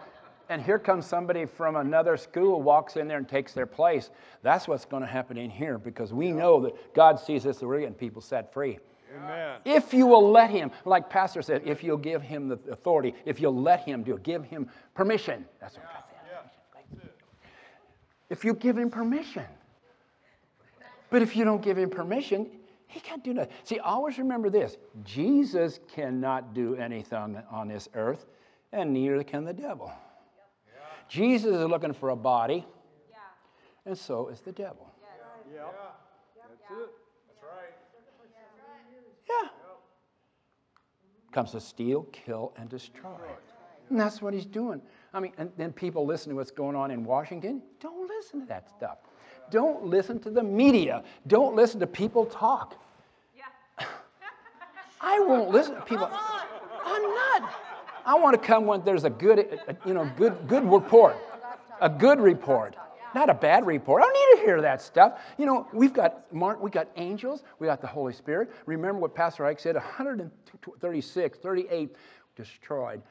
[0.50, 4.10] and here comes somebody from another school, walks in there and takes their place.
[4.42, 7.68] That's what's going to happen in here because we know that God sees us, that
[7.68, 8.80] we're getting people set free.
[9.16, 9.60] Amen.
[9.66, 13.40] If you will let him, like Pastor said, if you'll give him the authority, if
[13.40, 15.46] you'll let him do it, give him permission.
[15.60, 17.10] That's what God said.
[18.30, 19.46] If you give him permission.
[21.10, 22.48] But if you don't give him permission,
[22.86, 23.54] he can't do nothing.
[23.64, 28.26] See, always remember this Jesus cannot do anything on this earth,
[28.72, 29.92] and neither can the devil.
[31.08, 32.66] Jesus is looking for a body,
[33.10, 33.18] Yeah.
[33.88, 34.92] and so is the devil.
[35.52, 35.76] Yep.
[36.36, 36.90] That's it.
[37.28, 37.74] That's right.
[39.28, 39.50] Yeah.
[41.40, 43.16] Comes to steal, kill, and destroy.
[43.90, 44.82] And that's what he's doing.
[45.14, 47.62] I mean, and then people listen to what's going on in Washington.
[47.80, 48.98] Don't listen to that stuff.
[49.50, 51.02] Don't listen to the media.
[51.28, 52.76] Don't listen to people talk.
[53.38, 53.86] Yeah.
[55.00, 56.10] I won't listen to people.
[56.12, 57.54] I'm not.
[58.06, 61.16] I want to come when there's a good, you know, good, good report,
[61.80, 62.76] a good report,
[63.16, 64.02] not a bad report.
[64.02, 65.20] I don't need to hear that stuff.
[65.38, 68.52] You know, we've got Mark, we got angels, we got the Holy Spirit.
[68.66, 71.96] Remember what Pastor Ike said: 136, 38
[72.36, 73.02] destroyed.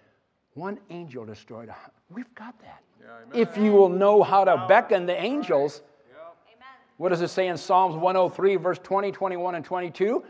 [0.55, 1.71] One angel destroyed.
[2.11, 2.83] We've got that.
[3.33, 5.83] if you will know how to beckon the angels.
[6.47, 6.67] Amen.
[6.97, 10.25] What does it say in Psalms 103, verse 20, 21, and 22?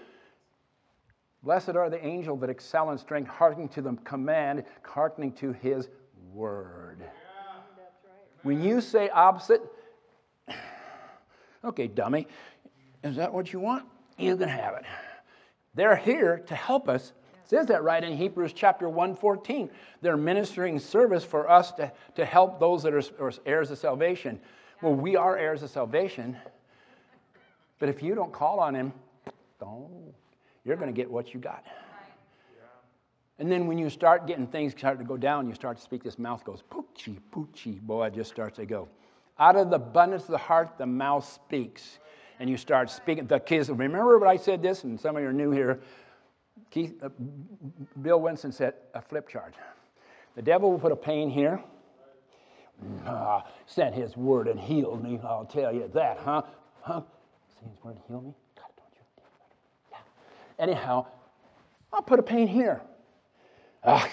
[1.43, 5.89] Blessed are the angels that excel in strength, hearkening to the command, hearkening to his
[6.33, 6.99] word.
[8.49, 9.61] When you say opposite,
[11.67, 12.27] okay, dummy,
[13.05, 13.85] is that what you want?
[14.17, 14.85] You can have it.
[15.75, 17.13] They're here to help us.
[17.45, 19.69] It says that right in Hebrews chapter 114.
[20.01, 24.41] They're ministering service for us to, to help those that are, are heirs of salvation.
[24.81, 26.35] Well, we are heirs of salvation,
[27.79, 28.95] but if you don't call on him,
[29.61, 30.15] don't,
[30.65, 31.67] you're going to get what you got.
[33.39, 36.03] And then when you start getting things start to go down, you start to speak,
[36.03, 37.81] this mouth goes poochie, poochie.
[37.81, 38.89] Boy, it just starts to go.
[39.39, 42.01] Out of the abundance of the heart, the mouth speaks.
[42.41, 43.27] And you start speaking.
[43.27, 45.81] The kids, remember what I said this, and some of you are new here.
[46.71, 47.09] Keith, uh,
[48.03, 49.55] Bill Winston said a flip chart.
[50.35, 51.63] The devil will put a pain here.
[53.07, 55.19] Ah, sent his word and healed me.
[55.25, 56.43] I'll tell you that, huh?
[56.81, 57.03] Huh?
[57.59, 58.35] Sent his word and healed me?
[58.57, 59.23] God, don't you?
[59.91, 60.65] Yeah.
[60.65, 61.07] Anyhow,
[61.93, 62.81] I'll put a pain here.
[63.85, 64.09] Ah,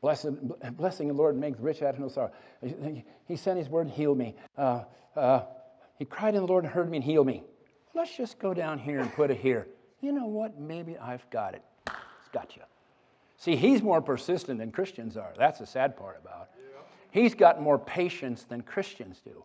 [0.00, 0.30] blessed,
[0.76, 2.32] blessing the Lord makes rich out of no sorrow.
[3.26, 4.34] He- sent his word and healed me.
[4.56, 5.42] Uh, uh,
[5.98, 7.42] he cried in the Lord and heard me and healed me.
[7.94, 9.68] Let's just go down here and put it here.
[10.00, 10.58] You know what?
[10.58, 11.62] Maybe I've got it.
[11.86, 12.62] It's got you.
[13.38, 15.32] See, he's more persistent than Christians are.
[15.36, 16.64] That's the sad part about it.
[17.10, 19.44] He's got more patience than Christians do.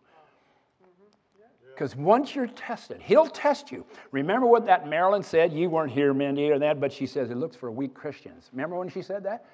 [1.74, 3.84] Because once you're tested, he'll test you.
[4.10, 5.52] Remember what that Marilyn said?
[5.52, 8.50] You weren't here, Mindy, or that, but she says it looks for weak Christians.
[8.52, 9.46] Remember when she said that?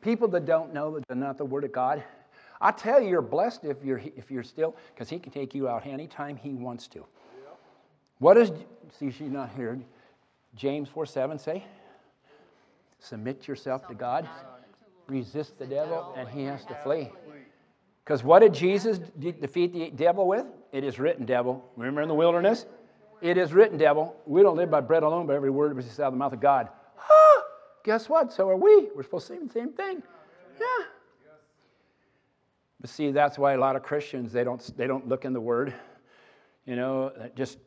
[0.00, 2.02] People that don't know that they're not the Word of God.
[2.60, 5.68] I tell you, you're blessed if you're, if you're still, because He can take you
[5.68, 7.04] out anytime He wants to.
[8.18, 8.52] What does,
[8.98, 9.78] see, she's not here.
[10.54, 11.64] James 4 7 say?
[12.98, 14.28] Submit yourself to God,
[15.08, 17.10] resist the devil, and he has to flee.
[18.04, 20.46] Because what did Jesus defeat the devil with?
[20.72, 21.64] It is written, devil.
[21.76, 22.66] Remember in the wilderness?
[23.20, 24.16] It is written, devil.
[24.26, 26.32] We don't live by bread alone, but every word which is out of the mouth
[26.32, 26.68] of God.
[26.98, 27.42] Ah,
[27.84, 28.32] guess what?
[28.32, 28.88] So are we.
[28.96, 30.02] We're supposed to say the same thing.
[30.58, 30.86] Yeah.
[32.80, 35.40] But see, that's why a lot of Christians they don't they don't look in the
[35.40, 35.72] Word.
[36.66, 37.58] You know, just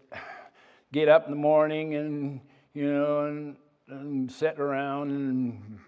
[0.92, 2.42] get up in the morning and
[2.74, 3.56] you know and,
[3.88, 5.80] and sit around and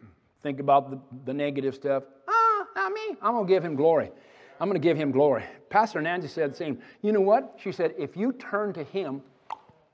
[0.42, 2.04] think about the, the negative stuff.
[2.28, 3.18] Ah, not me.
[3.22, 4.12] I'm gonna give him glory.
[4.60, 5.44] I'm gonna give him glory.
[5.70, 6.80] Pastor Nancy said the same.
[7.02, 7.58] You know what?
[7.62, 9.22] She said, if you turn to him,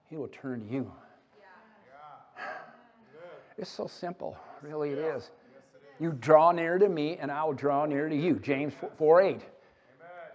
[0.10, 0.92] he will turn to you.
[3.58, 5.32] It's so simple, really it is.
[6.00, 8.36] You draw near to me, and I will draw near to you.
[8.36, 9.42] James 4, 4 8.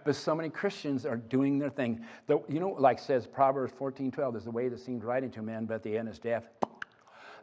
[0.05, 2.05] But so many Christians are doing their thing.
[2.27, 5.41] The, you know, like says Proverbs 14 12, there's a way that seems right into
[5.41, 6.45] man, but at the end is death.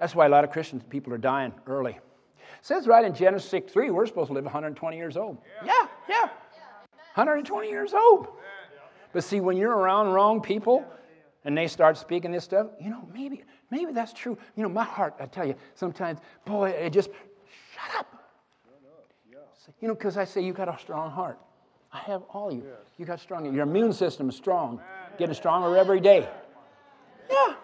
[0.00, 1.92] That's why a lot of Christians, people are dying early.
[1.92, 2.00] It
[2.62, 5.38] says right in Genesis 6 3, we're supposed to live 120 years old.
[5.64, 6.28] Yeah, yeah.
[7.16, 8.28] 120 years old.
[9.12, 10.84] But see, when you're around wrong people
[11.44, 14.36] and they start speaking this stuff, you know, maybe, maybe that's true.
[14.54, 17.08] You know, my heart, I tell you, sometimes, boy, it just,
[17.74, 18.12] shut up.
[19.80, 21.38] You know, because I say you got a strong heart.
[21.92, 22.64] I have all you.
[22.98, 23.52] You got strong.
[23.52, 24.80] Your immune system is strong,
[25.18, 26.28] getting stronger every day.
[27.30, 27.54] Yeah.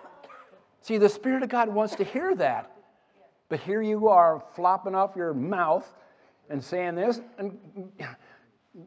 [0.81, 2.71] See, the Spirit of God wants to hear that.
[3.49, 5.87] But here you are flopping off your mouth
[6.49, 7.21] and saying this.
[7.39, 7.59] And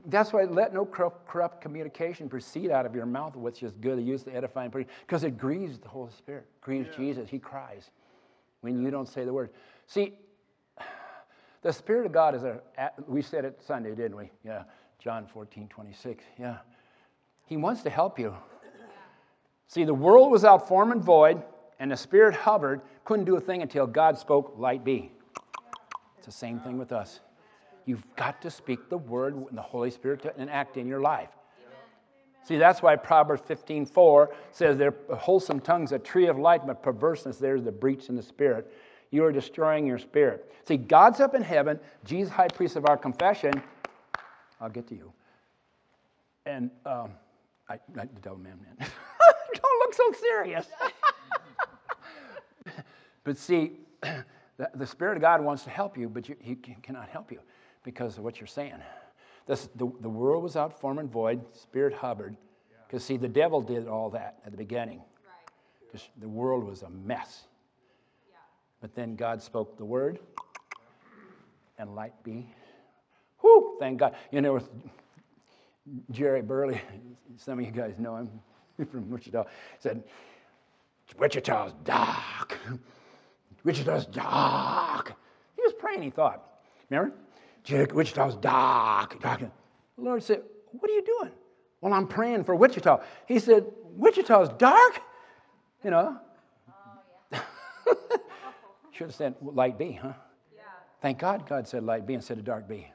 [0.08, 4.02] that's why let no corrupt, communication proceed out of your mouth, which is good, to
[4.02, 7.30] use the edifying, because it grieves the Holy Spirit, grieves Jesus.
[7.30, 7.92] He cries
[8.62, 9.52] when you don't say the word.
[9.86, 10.14] See,
[11.66, 12.62] The Spirit of God is a,
[13.08, 14.30] we said it Sunday, didn't we?
[14.44, 14.66] Yeah,
[15.00, 16.24] John 14, 26.
[16.40, 16.58] Yeah.
[17.48, 18.36] He wants to help you.
[19.68, 21.42] See, the world was out form and void,
[21.80, 25.12] and the Spirit hovered, couldn't do a thing until God spoke, light be.
[26.20, 27.20] It's the same thing with us.
[27.86, 31.30] You've got to speak the word and the Holy Spirit to enact in your life.
[32.44, 37.40] See, that's why Proverbs 15:4 says, "Their wholesome tongues a tree of light, but perverseness
[37.40, 38.72] there's the breach in the spirit."
[39.10, 40.52] You are destroying your spirit.
[40.66, 41.80] See, God's up in heaven.
[42.04, 43.64] Jesus, high priest of our confession.
[44.60, 45.14] I'll get to you.
[46.46, 47.12] And um,
[47.68, 48.76] I, I, the devil man, man.
[49.54, 50.68] Don't look so serious.
[53.24, 57.10] but see, the, the, Spirit of God wants to help you, but you, He cannot
[57.10, 57.40] help you
[57.86, 58.74] because of what you're saying.
[59.46, 62.36] This, the, the world was out form and void, Spirit hovered.
[62.86, 64.98] Because, see, the devil did all that at the beginning.
[64.98, 65.92] Right.
[65.92, 67.44] Just, the world was a mess.
[68.28, 68.36] Yeah.
[68.82, 70.20] But then God spoke the word,
[71.78, 72.48] and light be.
[73.44, 74.16] Whoo, thank God.
[74.32, 74.70] You know, with
[76.12, 76.82] Jerry Burley,
[77.38, 78.30] some of you guys know him
[78.92, 79.46] from Wichita,
[79.80, 80.04] said,
[81.20, 82.58] Wichita's dark.
[83.64, 85.14] Wichita's dark.
[85.56, 86.44] He was praying, he thought.
[86.90, 87.16] Remember?
[87.70, 89.40] Wichita's dark, dark.
[89.40, 89.50] The
[89.98, 91.32] Lord said, What are you doing?
[91.82, 93.02] Well, I'm praying for Wichita.
[93.28, 95.02] He said, Wichita's dark?
[95.84, 96.18] You know?
[96.70, 96.74] Oh,
[97.32, 97.42] yeah.
[98.92, 100.14] Should have said light be, huh?
[100.56, 100.62] Yeah.
[101.02, 102.88] Thank God God said light be instead of dark be.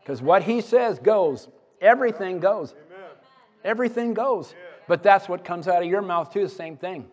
[0.00, 1.48] Because what He says goes.
[1.80, 2.72] Everything goes.
[2.72, 3.10] Amen.
[3.64, 4.52] Everything goes.
[4.52, 4.70] Yeah.
[4.86, 7.08] But that's what comes out of your mouth, too, the same thing.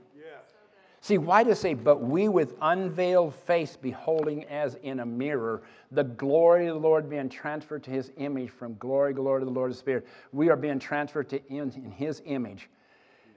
[1.03, 5.63] See, why does it say, but we with unveiled face beholding as in a mirror
[5.89, 9.45] the glory of the Lord being transferred to his image from glory, to glory to
[9.45, 10.07] the Lord of the Spirit.
[10.31, 12.69] We are being transferred to in, in his image.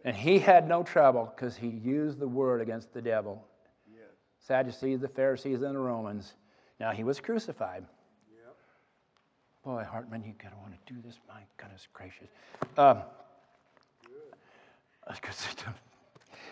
[0.04, 3.42] And he had no trouble because he used the word against the devil.
[3.90, 4.10] Yes.
[4.40, 6.34] Sadducees, the Pharisees, and the Romans.
[6.78, 7.86] Now he was crucified.
[8.30, 8.56] Yep.
[9.64, 11.18] Boy, Hartman, you gotta want to do this.
[11.26, 12.28] My goodness gracious.
[12.76, 12.98] Um,
[14.04, 15.64] Good.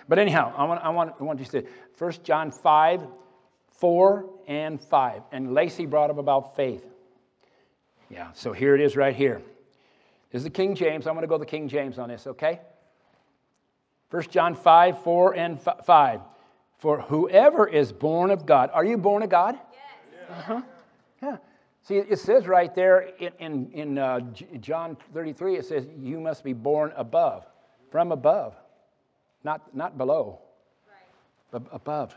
[0.09, 1.65] But anyhow, I want, I want, I want you to say
[1.99, 3.07] 1 John 5,
[3.71, 5.23] 4 and 5.
[5.33, 6.85] And Lacey brought up about faith.
[8.11, 9.43] Yeah, so here it is right here.
[10.31, 11.07] This is the King James.
[11.07, 12.61] I'm going to go the King James on this, okay?
[14.11, 16.21] 1 John 5, 4 and 5.
[16.79, 19.55] For whoever is born of God, are you born of God?
[19.73, 20.31] Yes.
[20.31, 20.63] Uh-huh.
[21.23, 21.37] Yeah.
[21.83, 24.21] See, it says right there in, in, in uh,
[24.61, 27.47] John 33, it says, You must be born above,
[27.91, 28.55] from above
[29.45, 30.41] not, not below,
[31.53, 31.63] right.
[31.73, 32.17] above.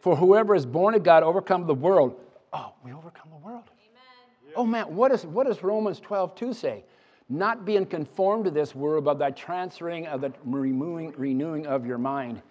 [0.00, 2.16] For whoever is born of God overcome the world.
[2.52, 3.64] Oh, we overcome the world.
[3.66, 4.54] Amen.
[4.56, 6.84] Oh man, what, is, what does Romans 12, 2 say?
[7.28, 11.98] Not being conformed to this world, but the transferring of the renewing, renewing of your
[11.98, 12.32] mind.
[12.32, 12.42] Amen.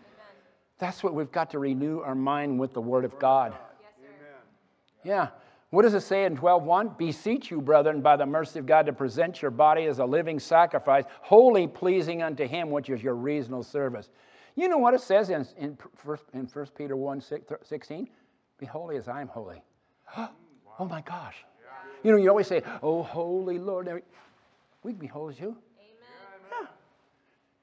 [0.78, 3.54] That's what we've got to renew our mind with the Word of God.
[3.82, 4.12] Yes,
[5.04, 5.30] yeah.
[5.70, 6.98] What does it say in 12:1?
[6.98, 10.40] Beseech you, brethren, by the mercy of God, to present your body as a living
[10.40, 14.10] sacrifice, wholly pleasing unto Him, which is your reasonable service.
[14.56, 17.22] You know what it says in, in, first, in 1 Peter 1
[17.64, 18.10] 16?
[18.58, 19.62] Be holy as I am holy.
[20.80, 21.44] Oh my gosh.
[22.04, 23.90] You know, you always say, Oh, holy Lord.
[24.84, 25.46] We can be holy too.
[25.46, 25.58] Amen.
[26.52, 26.68] Yeah.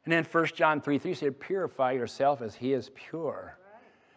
[0.04, 3.56] And then 1 John 3 3 said, Purify yourself as He is pure.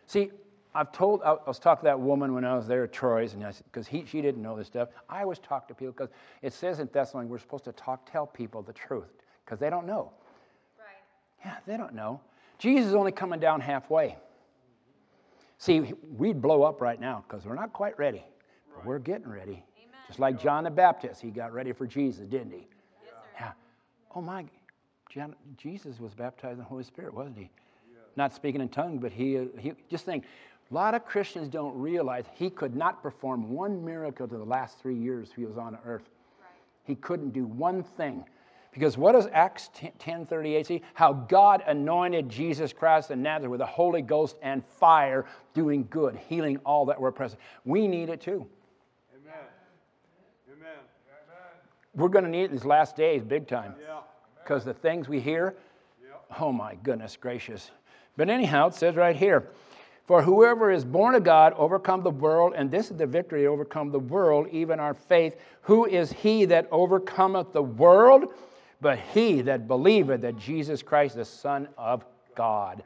[0.07, 0.31] See,
[0.77, 3.43] I've told, I was talking to that woman when I was there at Troy's, and
[3.71, 4.89] because she didn't know this stuff.
[5.09, 6.09] I always talk to people because
[6.43, 9.09] it says in Thessalonians we're supposed to talk, tell people the truth
[9.43, 10.11] because they don't know.
[10.77, 11.43] Right.
[11.43, 12.21] Yeah, they don't know.
[12.59, 14.17] Jesus is only coming down halfway.
[15.57, 18.23] See, we'd blow up right now because we're not quite ready,
[18.75, 19.63] but we're getting ready.
[19.79, 20.01] Amen.
[20.05, 22.67] Just like John the Baptist, he got ready for Jesus, didn't he?
[23.03, 23.51] Yes, yeah.
[24.15, 24.45] Oh my,
[25.09, 27.49] John, Jesus was baptized in the Holy Spirit, wasn't he?
[28.15, 30.25] Not speaking in tongues, but he, he just think
[30.69, 34.79] a lot of Christians don't realize he could not perform one miracle to the last
[34.79, 36.09] three years he was on earth.
[36.39, 36.49] Right.
[36.83, 38.25] He couldn't do one thing.
[38.73, 40.81] Because what does Acts 10 38 say?
[40.93, 46.15] How God anointed Jesus Christ of Nazareth with the Holy Ghost and fire, doing good,
[46.15, 47.41] healing all that were present.
[47.65, 48.45] We need it too.
[49.15, 49.45] Amen.
[50.53, 50.77] Amen.
[51.95, 53.73] We're going to need it these last days, big time.
[54.43, 55.55] Because the things we hear,
[56.39, 57.71] oh my goodness gracious.
[58.15, 59.49] But anyhow, it says right here,
[60.07, 63.91] for whoever is born of God overcome the world, and this is the victory overcome
[63.91, 65.35] the world, even our faith.
[65.61, 68.33] Who is he that overcometh the world?
[68.79, 72.05] But he that believeth that Jesus Christ is the Son of
[72.35, 72.83] God.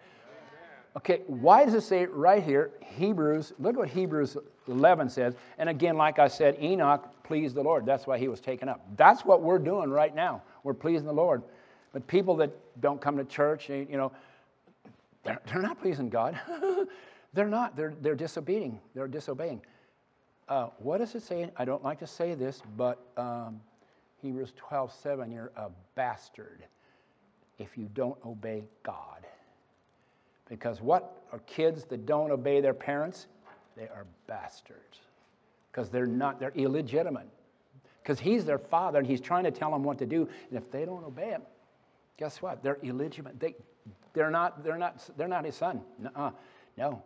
[0.98, 4.36] Okay, why does it say right here, Hebrews, look what Hebrews
[4.68, 5.36] 11 says.
[5.58, 7.86] And again, like I said, Enoch pleased the Lord.
[7.86, 8.82] That's why he was taken up.
[8.96, 10.42] That's what we're doing right now.
[10.64, 11.44] We're pleasing the Lord.
[11.94, 12.52] But people that
[12.82, 14.12] don't come to church, you know,
[15.24, 16.40] they're, they're not pleasing God.
[17.34, 17.78] They're not.
[17.78, 18.82] They're, they're disobeying.
[18.94, 19.62] They're disobeying.
[20.50, 21.50] uh, what does it say?
[21.56, 23.62] I don't like to say this, but um,
[24.22, 26.66] Hebrews 12 7, you're a bastard
[27.58, 29.26] if you don't obey God.
[30.50, 33.28] Because what are kids that don't obey their parents?
[33.78, 35.00] They are bastards.
[35.72, 37.30] Because they're not, they're illegitimate.
[38.04, 40.28] Because he's their father and he's trying to tell them what to do.
[40.50, 41.44] And if they don't obey him,
[42.18, 42.62] guess what?
[42.62, 43.40] They're illegitimate.
[43.40, 43.56] They,
[44.14, 45.82] they're, not, they're, not, they're not his son.
[46.00, 46.32] Nuh-uh.
[46.78, 47.02] No,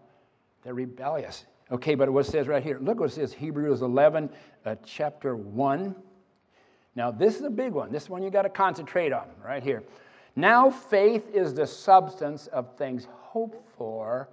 [0.63, 1.45] they're rebellious.
[1.71, 4.29] Okay, but what it says right here, look what it says, Hebrews 11,
[4.65, 5.95] uh, chapter 1.
[6.95, 7.91] Now, this is a big one.
[7.91, 9.83] This one you got to concentrate on right here.
[10.35, 14.29] Now, faith is the substance of things hoped for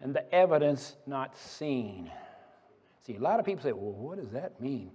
[0.00, 2.10] and the evidence not seen.
[3.06, 4.90] See, a lot of people say, well, what does that mean?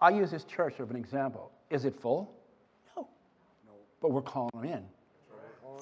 [0.00, 1.50] I use this church as an example.
[1.68, 2.32] Is it full?
[4.02, 4.08] No.
[4.08, 4.84] But we're calling them in.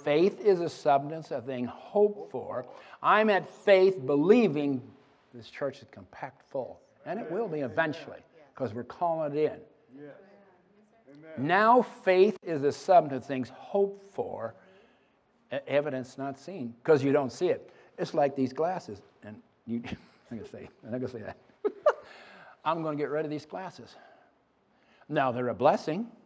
[0.04, 2.66] Faith is a substance of thing hoped for.
[3.02, 4.82] I'm at faith believing
[5.34, 6.80] this church is compact full.
[7.04, 8.18] And it will be eventually
[8.54, 9.60] because we're calling it in.
[11.38, 14.54] Now faith is a substance of things hoped for,
[15.66, 17.70] evidence not seen, because you don't see it.
[17.96, 19.82] It's like these glasses, and you,
[20.30, 21.36] I'm gonna say, I'm gonna say that.
[22.64, 23.94] I'm gonna get rid of these glasses.
[25.08, 26.17] Now they're a blessing, yeah.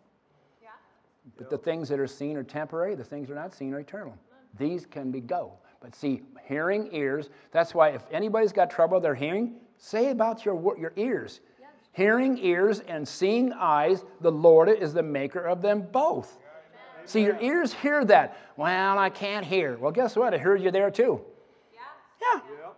[1.37, 2.95] But the things that are seen are temporary.
[2.95, 4.17] The things that are not seen are eternal.
[4.59, 5.53] These can be go.
[5.81, 7.31] But see, hearing ears.
[7.51, 11.41] That's why if anybody's got trouble with their hearing, say about your your ears
[11.93, 16.39] hearing ears and seeing eyes, the Lord is the maker of them both.
[17.05, 18.37] See, your ears hear that.
[18.57, 19.77] Well, I can't hear.
[19.77, 20.35] Well, guess what?
[20.35, 21.21] I heard you there too.
[21.75, 22.41] Yeah.
[22.45, 22.69] Yeah.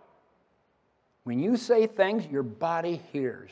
[1.23, 3.51] When you say things, your body hears.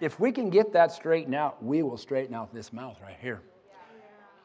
[0.00, 3.42] If we can get that straightened out, we will straighten out this mouth right here.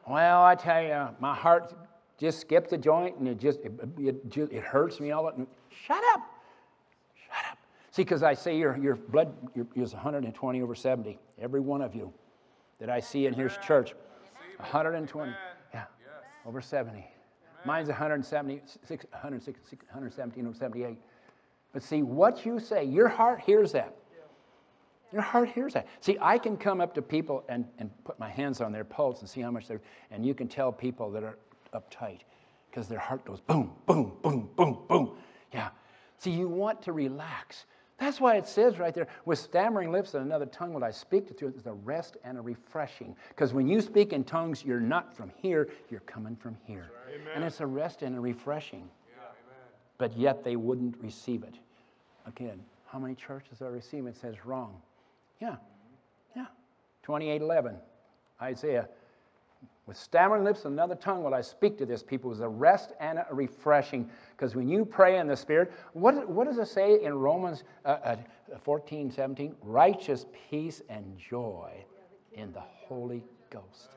[0.08, 1.74] Well, I tell you, my heart
[2.18, 5.26] just skipped a joint and it just it, it, it hurts me all.
[5.70, 6.22] Shut up.
[7.28, 7.58] Shut up.
[7.92, 9.34] See, because I see your, your blood
[9.76, 11.18] is 120 over 70.
[11.40, 12.14] Every one of you
[12.80, 13.94] that I see in here's church,
[14.58, 15.32] 120.
[15.74, 15.86] Yeah,
[16.46, 17.06] over 70.
[17.66, 20.98] Mine's 170, 117 over 78.
[21.74, 23.96] But see, what you say, your heart hears that.
[25.14, 25.88] Your heart hears that.
[26.02, 29.22] See, I can come up to people and, and put my hands on their pulse
[29.22, 29.82] and see how much they're,
[30.12, 31.38] and you can tell people that are
[31.74, 32.20] uptight
[32.70, 35.12] because their heart goes boom, boom, boom, boom, boom.
[35.54, 35.70] Yeah.
[36.18, 37.66] See, you want to relax.
[37.98, 41.28] That's why it says right there, with stammering lips and another tongue will I speak
[41.28, 41.54] to you.
[41.56, 43.16] It's a rest and a refreshing.
[43.30, 46.92] Because when you speak in tongues, you're not from here, you're coming from here.
[47.34, 48.90] And it's a rest and a refreshing.
[49.08, 49.24] Yeah,
[49.98, 51.56] but yet they wouldn't receive it.
[52.26, 54.82] Again, how many churches are receiving it says wrong?
[55.40, 55.56] Yeah,
[56.36, 56.46] yeah.
[57.04, 57.78] 2811,
[58.42, 58.88] Isaiah
[59.88, 62.94] with stammering lips and another tongue will I speak to this people is a rest
[63.00, 64.10] and a refreshing.
[64.36, 67.90] Because when you pray in the Spirit, what, what does it say in Romans uh,
[68.04, 68.16] uh,
[68.64, 69.56] 14, 17?
[69.62, 71.72] Righteous peace and joy
[72.34, 73.90] in the Holy Ghost.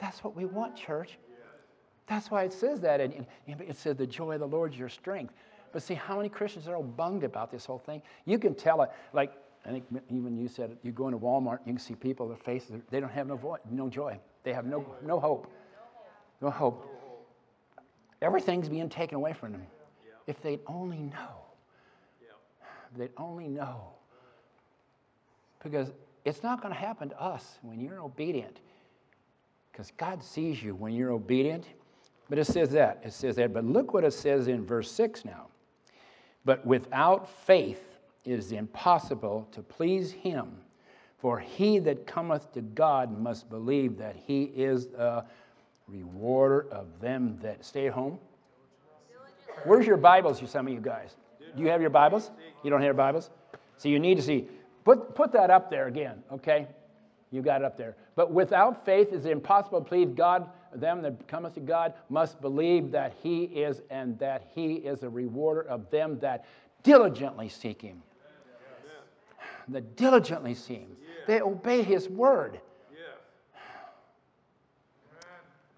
[0.00, 1.16] That's what we want, church.
[2.08, 3.00] That's why it says that.
[3.00, 5.32] And it says, the joy of the Lord is your strength.
[5.72, 8.02] But see, how many Christians are all bunged about this whole thing?
[8.24, 9.32] You can tell it, like,
[9.66, 12.82] I think even you said you go into Walmart, you can see people, their faces,
[12.90, 14.18] they don't have no, no joy.
[14.44, 15.50] They have no, no hope.
[16.40, 16.86] No hope.
[18.22, 19.66] Everything's being taken away from them.
[20.26, 21.42] If they'd only know.
[22.96, 23.88] They'd only know.
[25.62, 25.90] Because
[26.24, 28.60] it's not going to happen to us when you're obedient.
[29.72, 31.66] Because God sees you when you're obedient.
[32.28, 33.02] But it says that.
[33.04, 33.52] It says that.
[33.52, 35.48] But look what it says in verse 6 now.
[36.44, 37.95] But without faith it
[38.26, 40.56] is impossible to please him.
[41.18, 45.24] For he that cometh to God must believe that he is the
[45.88, 48.18] rewarder of them that stay at home.
[49.64, 51.16] Where's your Bibles, you some of you guys?
[51.56, 52.30] Do you have your Bibles?
[52.62, 53.30] You don't have your Bibles?
[53.78, 54.46] So you need to see.
[54.84, 56.66] Put, put that up there again, okay?
[57.30, 57.96] You got it up there.
[58.14, 60.48] But without faith it is impossible to please God.
[60.74, 65.08] Them that cometh to God must believe that he is and that he is a
[65.08, 66.44] rewarder of them that
[66.82, 68.02] diligently seek him.
[69.68, 70.96] That diligently seek him.
[71.26, 72.60] They obey his word.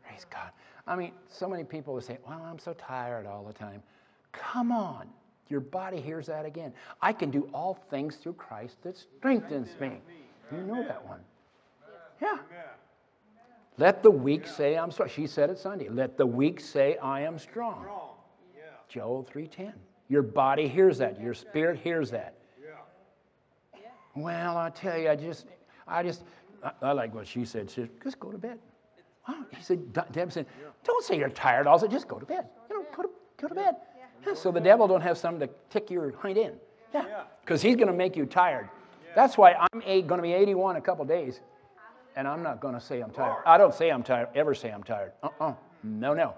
[0.06, 0.50] Praise God.
[0.86, 3.82] I mean, so many people would say, Well, I'm so tired all the time.
[4.32, 5.08] Come on.
[5.48, 6.72] Your body hears that again.
[7.00, 10.00] I can do all things through Christ that strengthens me.
[10.52, 11.20] You know that one.
[12.20, 12.38] Yeah.
[13.78, 15.08] Let the weak say I'm strong.
[15.08, 15.88] She said it Sunday.
[15.88, 17.86] Let the weak say I am strong.
[18.88, 19.72] Joel 3:10.
[20.08, 21.20] Your body hears that.
[21.20, 22.34] Your spirit hears that.
[24.22, 25.46] Well, I tell you, I just,
[25.86, 26.22] I just,
[26.62, 27.70] I, I like what she said.
[27.70, 28.58] She said, just go to bed.
[29.54, 30.46] He said, Deb said,
[30.84, 31.66] don't say you're tired.
[31.66, 32.46] Also, just go to bed.
[32.70, 33.76] You know, go to, go to bed.
[34.26, 36.56] Yeah, so the devil don't have something to tick your hind end.
[36.94, 38.70] Yeah, because he's going to make you tired.
[39.14, 41.40] That's why I'm going to be 81 a couple days,
[42.16, 43.36] and I'm not going to say I'm tired.
[43.44, 43.50] Oh.
[43.50, 44.28] I don't say I'm tired.
[44.34, 45.12] Ever say I'm tired?
[45.22, 45.52] Uh-uh.
[45.82, 46.34] No, no.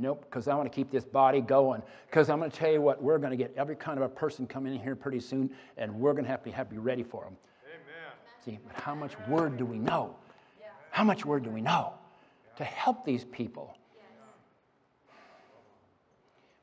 [0.00, 1.82] Nope, because I want to keep this body going.
[2.06, 4.08] Because I'm going to tell you what, we're going to get every kind of a
[4.08, 6.80] person coming in here pretty soon, and we're going to have to have to be
[6.80, 7.36] ready for them.
[7.66, 8.12] Amen.
[8.44, 10.16] See, but how much word do we know?
[10.90, 11.92] How much word do we know
[12.56, 13.76] to help these people?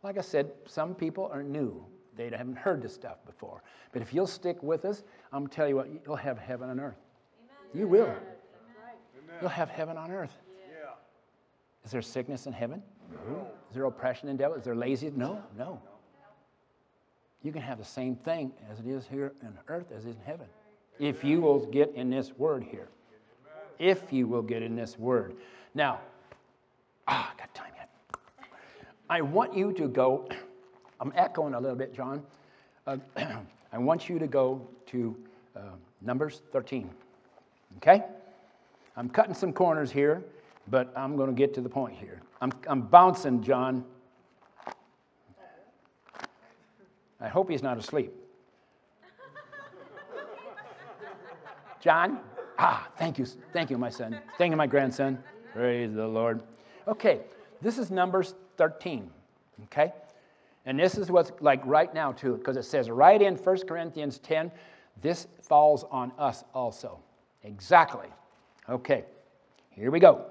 [0.04, 1.86] Like I said, some people are new.
[2.16, 3.62] They haven't heard this stuff before.
[3.94, 6.70] But if you'll stick with us, I'm going to tell you what, you'll have heaven
[6.70, 6.98] on earth.
[7.40, 7.82] Amen.
[7.82, 8.06] You will.
[8.06, 8.18] Amen.
[9.42, 10.36] You'll have heaven on earth.
[10.70, 10.94] Yeah.
[11.86, 12.82] Is there sickness in heaven?
[13.12, 13.48] No.
[13.70, 14.58] Is there oppression in devil?
[14.58, 15.18] Is there laziness?
[15.18, 15.82] No, no.
[17.44, 20.22] You can have the same thing as it is here on earth as is in
[20.26, 20.48] heaven.
[21.00, 22.88] If you will get in this word here.
[23.80, 25.36] If you will get in this word.
[25.76, 26.00] Now,
[27.08, 27.90] ah, got time yet.
[29.10, 30.28] I want you to go,
[31.00, 32.24] I'm echoing a little bit, John.
[32.88, 32.98] Uh,
[33.72, 35.16] I want you to go to
[35.56, 35.60] uh,
[36.02, 36.90] Numbers 13.
[37.78, 38.04] Okay?
[38.96, 40.24] I'm cutting some corners here,
[40.70, 42.22] but I'm going to get to the point here.
[42.42, 43.86] I'm, I'm bouncing, John.
[47.20, 48.14] I hope he's not asleep.
[51.82, 52.20] John?
[52.60, 53.26] Ah, thank you.
[53.54, 54.20] Thank you, my son.
[54.38, 55.24] Thank you, my grandson.
[55.54, 56.44] Praise the Lord.
[56.88, 57.22] Okay,
[57.62, 59.10] this is Numbers 13.
[59.64, 59.94] Okay?
[60.66, 64.20] And this is what's like right now, too, because it says right in 1 Corinthians
[64.20, 64.52] 10,
[65.02, 67.00] this falls on us also.
[67.44, 68.08] Exactly.
[68.70, 69.06] Okay,
[69.72, 70.26] here we go.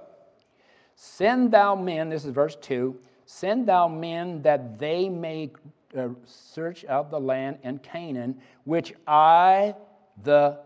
[0.96, 5.50] Send thou men, this is verse 2 send thou men that they may
[5.96, 9.74] uh, search out the land in Canaan, which I,
[10.22, 10.58] the,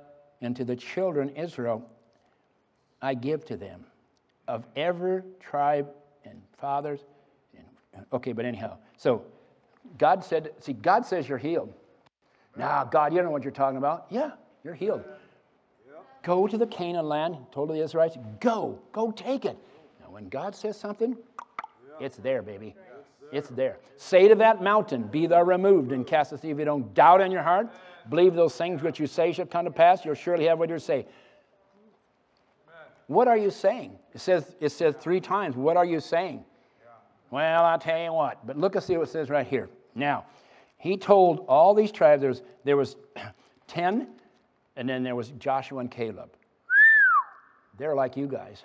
[0.43, 1.83] and to the children Israel,
[3.03, 3.85] I give to them,
[4.47, 5.89] of every tribe
[6.25, 7.01] and fathers.
[7.95, 9.25] And, okay, but anyhow, so
[9.97, 11.73] God said, see, God says you're healed.
[12.57, 14.07] Now, God, you don't know what you're talking about.
[14.11, 15.03] Yeah, you're healed.
[16.23, 19.57] Go to the Canaan land, told the Israelites, go, go take it.
[20.11, 21.17] When God says something,
[22.01, 22.75] it's there, baby.
[23.33, 23.79] It's there.
[23.97, 26.45] Say to that mountain, Be thou removed, and cast it.
[26.45, 27.69] If you don't doubt in your heart,
[28.09, 30.79] believe those things which you say shall come to pass, you'll surely have what you
[30.79, 31.07] say.
[33.07, 33.99] What are you saying?
[34.15, 36.45] It says, it says three times, What are you saying?
[37.31, 38.45] Well, I'll tell you what.
[38.47, 39.69] But look and see what it says right here.
[39.95, 40.27] Now,
[40.79, 42.97] he told all these tribes, there was, there was
[43.69, 44.09] 10,
[44.77, 46.31] and then there was Joshua and Caleb.
[47.79, 48.65] They're like you guys.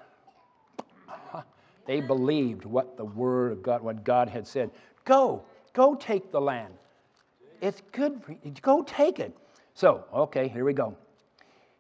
[1.86, 4.72] They believed what the word of God, what God had said.
[5.06, 6.74] Go, go take the land.
[7.62, 8.54] It's good for you.
[8.62, 9.36] Go take it.
[9.74, 10.96] So, okay, here we go.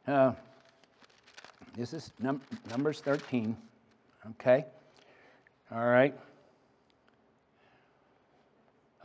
[0.07, 0.33] Uh,
[1.75, 3.57] this is num- Numbers 13.
[4.31, 4.65] Okay.
[5.71, 6.17] All right.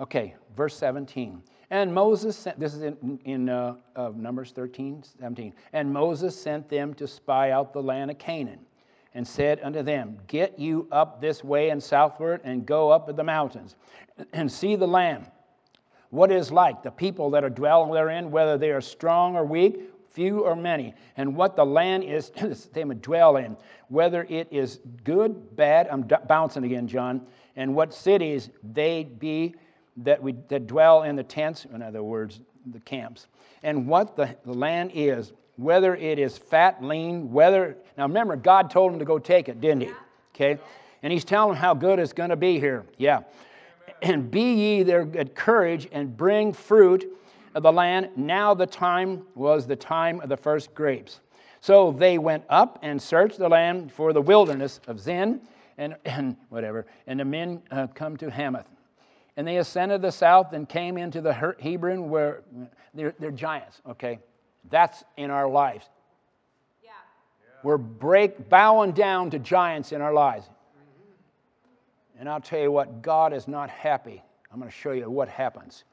[0.00, 1.42] Okay, verse 17.
[1.70, 3.74] And Moses sent, this is in, in uh,
[4.14, 5.52] Numbers 13, 17.
[5.72, 8.60] And Moses sent them to spy out the land of Canaan
[9.14, 13.24] and said unto them, Get you up this way and southward, and go up the
[13.24, 13.76] mountains,
[14.32, 15.30] and see the land.
[16.10, 19.80] What is like the people that are dwelling therein, whether they are strong or weak,
[20.10, 22.30] few or many, and what the land is
[22.72, 23.56] they may dwell in,
[23.88, 25.88] whether it is good, bad.
[25.90, 27.26] I'm d- bouncing again, John.
[27.56, 29.54] And what cities they be
[29.98, 33.28] that we that dwell in the tents, in other words, the camps,
[33.62, 37.76] and what the, the land is, whether it is fat, lean, whether.
[37.98, 39.92] Now remember, God told him to go take it, didn't he?
[40.34, 40.58] Okay?
[41.02, 42.84] And he's telling him how good it's going to be here.
[42.96, 43.20] Yeah.
[44.02, 47.06] And be ye there at courage and bring fruit
[47.54, 48.08] of the land.
[48.16, 51.20] Now the time was the time of the first grapes.
[51.60, 55.42] So they went up and searched the land for the wilderness of Zin
[55.76, 56.86] and, and whatever.
[57.06, 58.68] And the men uh, come to Hamath.
[59.36, 62.42] And they ascended the south and came into the Hebron where
[62.94, 64.18] they're, they're giants, okay?
[64.68, 65.88] That's in our lives.
[66.82, 66.90] Yeah.
[67.62, 70.46] We're break, bowing down to giants in our lives.
[72.18, 74.22] And I'll tell you what, God is not happy.
[74.52, 75.84] I'm going to show you what happens.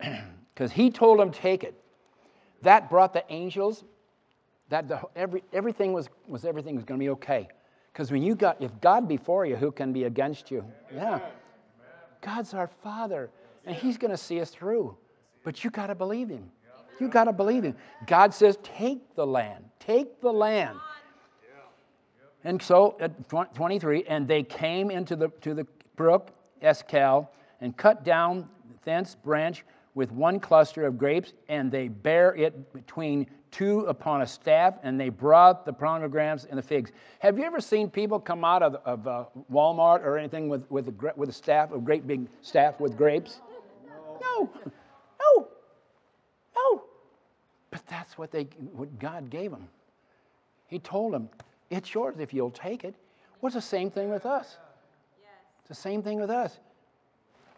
[0.54, 1.74] Because he told them, take it.
[2.62, 3.84] That brought the angels,
[4.70, 7.46] that the, every, everything was, was everything was going to be okay.
[7.92, 10.64] Because when you got, if God before you, who can be against you?
[10.94, 11.20] Yeah.
[12.22, 13.28] God's our Father,
[13.66, 14.96] and He's going to see us through.
[15.44, 16.50] But you got to believe Him.
[16.98, 17.76] You got to believe him.
[18.06, 19.64] God says, take the land.
[19.78, 20.78] Take the land.
[22.44, 25.66] And so at 23, and they came into the, to the
[25.96, 26.30] brook
[26.62, 27.28] Eshcol
[27.60, 28.48] and cut down
[28.84, 34.26] thence branch with one cluster of grapes, and they bare it between two upon a
[34.26, 36.92] staff, and they brought the pomegranates and the figs.
[37.18, 40.88] Have you ever seen people come out of, of uh, Walmart or anything with, with,
[40.88, 43.40] a, with a staff, a great big staff with grapes?
[44.20, 44.50] No.
[44.50, 44.70] No.
[45.18, 45.48] No.
[47.86, 49.68] But that's what, they, what God gave them.
[50.68, 51.28] He told them,
[51.70, 52.94] it's yours if you'll take it.
[53.40, 54.56] What's the same thing with us?
[55.60, 56.58] It's the same thing with us.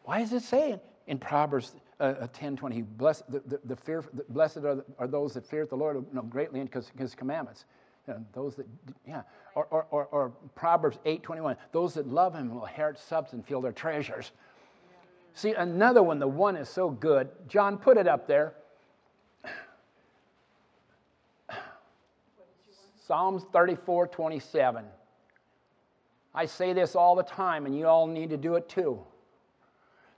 [0.05, 4.05] Why is it saying in Proverbs uh, 10 uh, 20, blessed, the, the, the fear,
[4.15, 7.65] the, blessed are, are, those that fear the Lord you know, greatly in his commandments.
[8.07, 8.67] You know, those that,
[9.07, 9.23] yeah.
[9.55, 13.47] Or, or, or, or, Proverbs 8 21, those that love him will inherit substance and
[13.47, 14.33] feel their treasures.
[15.35, 17.29] See, another one, the one is so good.
[17.49, 18.55] John, put it up there.
[23.09, 24.85] Psalms 34 27.
[26.35, 29.01] I say this all the time, and you all need to do it too.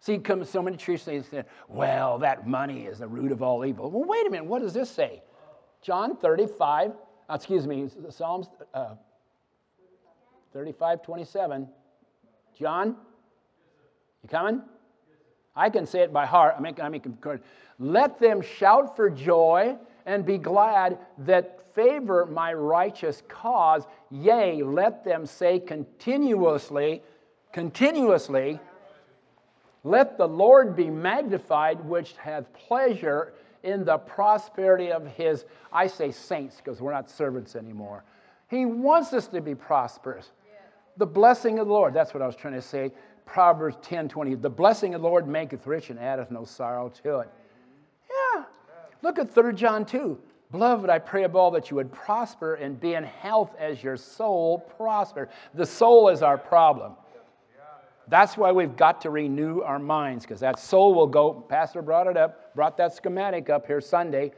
[0.01, 3.91] See, come so many churches say, well, that money is the root of all evil.
[3.93, 5.23] Well, wait a minute, what does this say?
[5.83, 8.97] John 35, uh, excuse me, Psalms uh,
[10.53, 11.69] 35, 27.
[12.59, 12.97] John,
[14.23, 14.63] you coming?
[15.55, 16.57] I can say it by heart.
[16.59, 17.07] I make, I make
[17.79, 19.79] Let them shout for joy
[20.11, 23.85] and be glad that favor my righteous cause.
[24.11, 27.01] Yea, let them say continuously,
[27.53, 28.59] continuously,
[29.85, 36.11] let the Lord be magnified, which hath pleasure in the prosperity of his, I say
[36.11, 38.03] saints because we're not servants anymore.
[38.49, 40.33] He wants us to be prosperous.
[40.97, 42.91] The blessing of the Lord, that's what I was trying to say.
[43.27, 44.35] Proverbs 10 20.
[44.35, 47.29] The blessing of the Lord maketh rich and addeth no sorrow to it.
[49.03, 50.19] Look at 3 John 2.
[50.51, 53.97] Beloved, I pray above all that you would prosper and be in health as your
[53.97, 55.29] soul prosper.
[55.55, 56.95] The soul is our problem.
[58.09, 61.33] That's why we've got to renew our minds, because that soul will go.
[61.33, 64.33] Pastor brought it up, brought that schematic up here Sunday.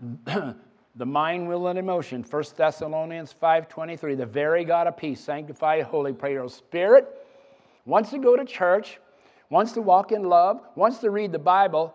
[0.24, 2.22] the mind, will, and emotion.
[2.22, 7.08] 1 Thessalonians 5.23, the very God of peace, sanctify, holy, pray your spirit,
[7.86, 9.00] wants to go to church,
[9.50, 11.92] wants to walk in love, wants to read the Bible,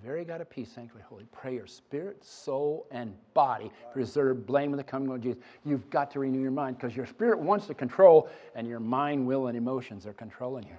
[0.00, 3.70] the very God of peace, sanctify, holy, pray your spirit, soul, and body.
[3.92, 5.42] Preserve, blame, and the coming of Jesus.
[5.64, 9.26] You've got to renew your mind because your spirit wants to control, and your mind,
[9.26, 10.76] will, and emotions are controlling you.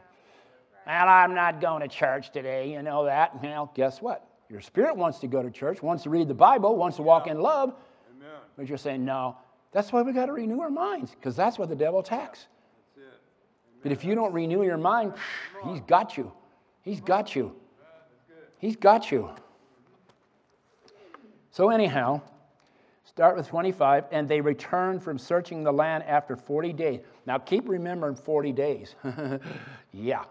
[0.88, 3.42] Well, I'm not going to church today, you know that.
[3.44, 4.28] Well, guess what?
[4.50, 7.28] Your spirit wants to go to church, wants to read the Bible, wants to walk
[7.28, 7.76] in love.
[8.16, 8.30] Amen.
[8.58, 9.38] But you're saying, no.
[9.72, 12.48] That's why we got to renew our minds, because that's what the devil attacks.
[13.82, 15.14] But if you don't renew your mind,
[15.66, 16.32] he's got you.
[16.82, 17.56] He's got you.
[18.60, 19.30] He's got you.
[21.50, 22.22] So, anyhow,
[23.06, 24.06] start with 25.
[24.12, 27.00] And they returned from searching the land after 40 days.
[27.26, 28.96] Now, keep remembering 40 days.
[29.94, 30.24] yeah,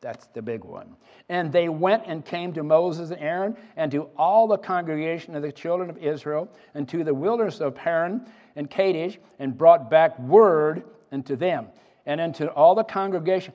[0.00, 0.96] that's the big one.
[1.28, 5.42] And they went and came to Moses and Aaron and to all the congregation of
[5.42, 8.26] the children of Israel and to the wilderness of Paran
[8.56, 11.68] and Kadesh and brought back word unto them
[12.06, 13.52] and unto all the congregation.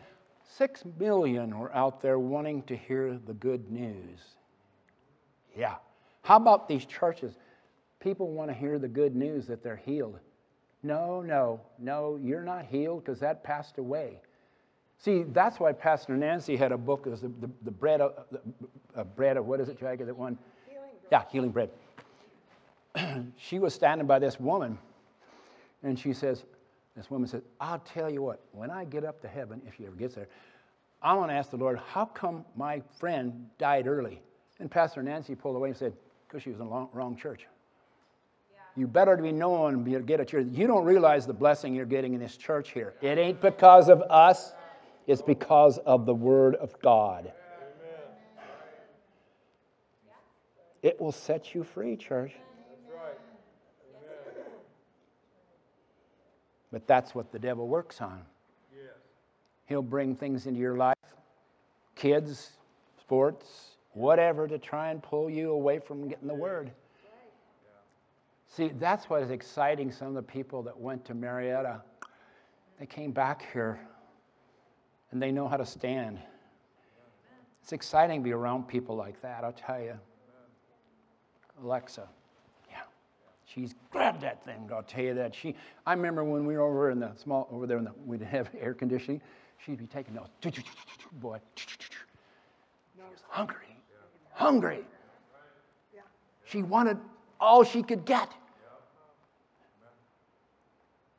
[0.47, 4.19] Six million were out there wanting to hear the good news.
[5.55, 5.75] Yeah.
[6.21, 7.35] How about these churches?
[7.99, 10.19] People want to hear the good news that they're healed.
[10.83, 14.21] No, no, no, you're not healed because that passed away.
[14.99, 18.13] See, that's why Pastor Nancy had a book, it was the, the, the bread, of,
[18.31, 18.39] the,
[18.95, 20.37] uh, bread of, what is it, Jackie, that one?
[20.67, 21.69] Healing yeah, healing bread.
[23.37, 24.77] she was standing by this woman,
[25.83, 26.45] and she says,
[26.97, 29.85] this woman said, I'll tell you what, when I get up to heaven, if she
[29.85, 30.27] ever gets there,
[30.99, 34.19] I want to ask the Lord, how come my friend died early?
[34.59, 35.93] And Pastor Nancy pulled away and said,
[36.27, 37.45] because she was in the wrong church.
[38.51, 38.57] Yeah.
[38.75, 40.47] You better be known to get a church.
[40.51, 42.95] You don't realize the blessing you're getting in this church here.
[43.01, 44.53] It ain't because of us,
[45.05, 47.31] it's because of the Word of God.
[50.81, 52.33] It will set you free, church.
[56.72, 58.22] But that's what the devil works on.
[58.74, 58.93] Yes.
[59.65, 60.95] He'll bring things into your life
[61.95, 62.51] kids,
[62.99, 66.72] sports, whatever to try and pull you away from getting the word.
[68.47, 71.82] See, that's what is exciting some of the people that went to Marietta.
[72.80, 73.80] They came back here
[75.11, 76.20] and they know how to stand.
[77.61, 79.99] It's exciting to be around people like that, I'll tell you.
[81.61, 82.07] Alexa.
[83.53, 84.69] She's grabbed that thing.
[84.73, 85.33] I'll tell you that.
[85.33, 88.17] She, I remember when we were over in the small, over there, in the, we
[88.17, 89.21] didn't have air conditioning.
[89.57, 90.27] She'd be taking those.
[91.13, 91.65] Boy, she
[92.97, 93.77] was hungry,
[94.33, 94.85] hungry.
[96.43, 96.97] She wanted
[97.39, 98.29] all she could get.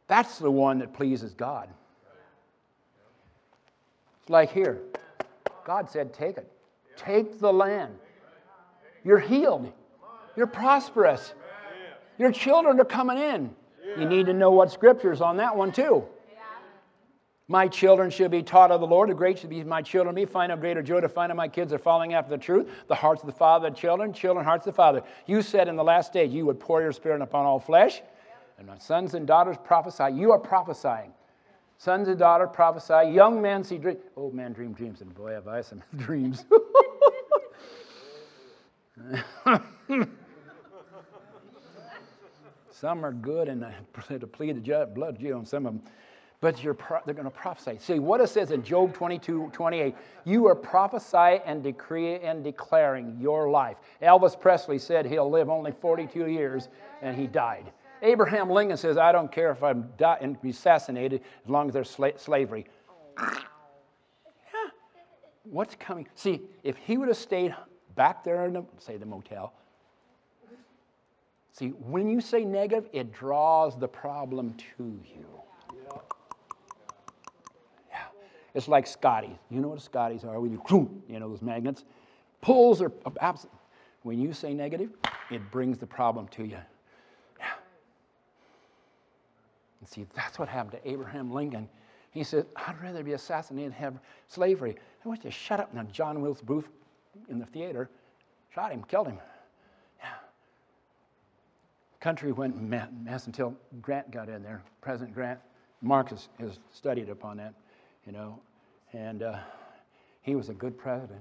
[0.07, 1.69] That's the one that pleases God.
[4.21, 4.81] It's like here.
[5.65, 6.51] God said, Take it.
[6.97, 7.95] Take the land.
[9.05, 9.71] You're healed.
[10.35, 11.35] You're prosperous.
[12.19, 13.55] Your children are coming in.
[13.97, 16.05] You need to know what scriptures on that one too.
[17.51, 19.09] My children should be taught of the Lord.
[19.09, 20.27] The great should be my children me.
[20.27, 22.69] Find out greater joy to find out my kids are following after the truth.
[22.89, 25.03] The hearts of the Father, the children, children, hearts of the Father.
[25.27, 28.03] You said in the last days you would pour your spirit upon all flesh.
[28.59, 30.15] And my sons and daughters prophesy.
[30.15, 31.13] You are prophesying.
[31.79, 33.11] Sons and daughters prophesy.
[33.13, 34.01] Young men see dreams.
[34.15, 35.01] Old man dream dreams.
[35.01, 36.45] And boy, have I some dreams.
[42.81, 43.65] some are good, and
[44.09, 45.83] to plead the blood of Jesus on some of them
[46.41, 47.79] but you're pro- they're going to prophesy.
[47.81, 49.95] See what it says in Job 22 28.
[50.25, 53.77] You are prophesying and decreeing and declaring your life.
[54.03, 56.69] Elvis Presley said he'll live only 42 years,
[57.03, 57.73] and he died.
[58.03, 61.97] Abraham Lincoln says, I don't care if I'm and be assassinated as long as there's
[61.97, 62.67] sla- slavery.
[65.43, 66.07] What's coming?
[66.15, 67.57] See, if he would have stayed
[67.97, 69.55] back there in the, say, the motel,
[71.59, 75.27] see, when you say negative, it draws the problem to you.
[77.91, 78.07] Yeah.
[78.55, 79.39] It's like Scotty.
[79.51, 80.41] You know what Scotties are?
[80.41, 80.63] When you,
[81.09, 81.85] you know, those magnets.
[82.41, 83.53] Pulls are absent.
[84.03, 84.91] When you say negative,
[85.31, 86.59] it brings the problem to you.
[87.39, 87.47] Yeah.
[89.81, 91.69] And see, that's what happened to Abraham Lincoln.
[92.11, 93.99] He said, I'd rather be assassinated than have
[94.29, 94.77] slavery.
[95.05, 95.75] I want you to shut up.
[95.75, 96.69] Now, John Wilkes Booth
[97.29, 97.91] in the theater
[98.55, 99.19] shot him, killed him.
[102.01, 105.41] Country went mess until Grant got in there, President Grant.
[105.83, 107.55] Marcus has studied upon that,
[108.07, 108.41] you know.
[108.93, 109.39] And uh,
[110.23, 111.21] he was a good president.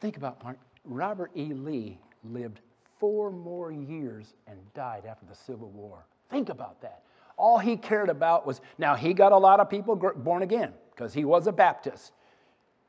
[0.00, 0.58] Think about Mark.
[0.84, 1.52] Robert E.
[1.52, 2.60] Lee lived
[2.98, 6.04] four more years and died after the Civil War.
[6.30, 7.02] Think about that.
[7.36, 11.12] All he cared about was now he got a lot of people born again because
[11.14, 12.12] he was a Baptist.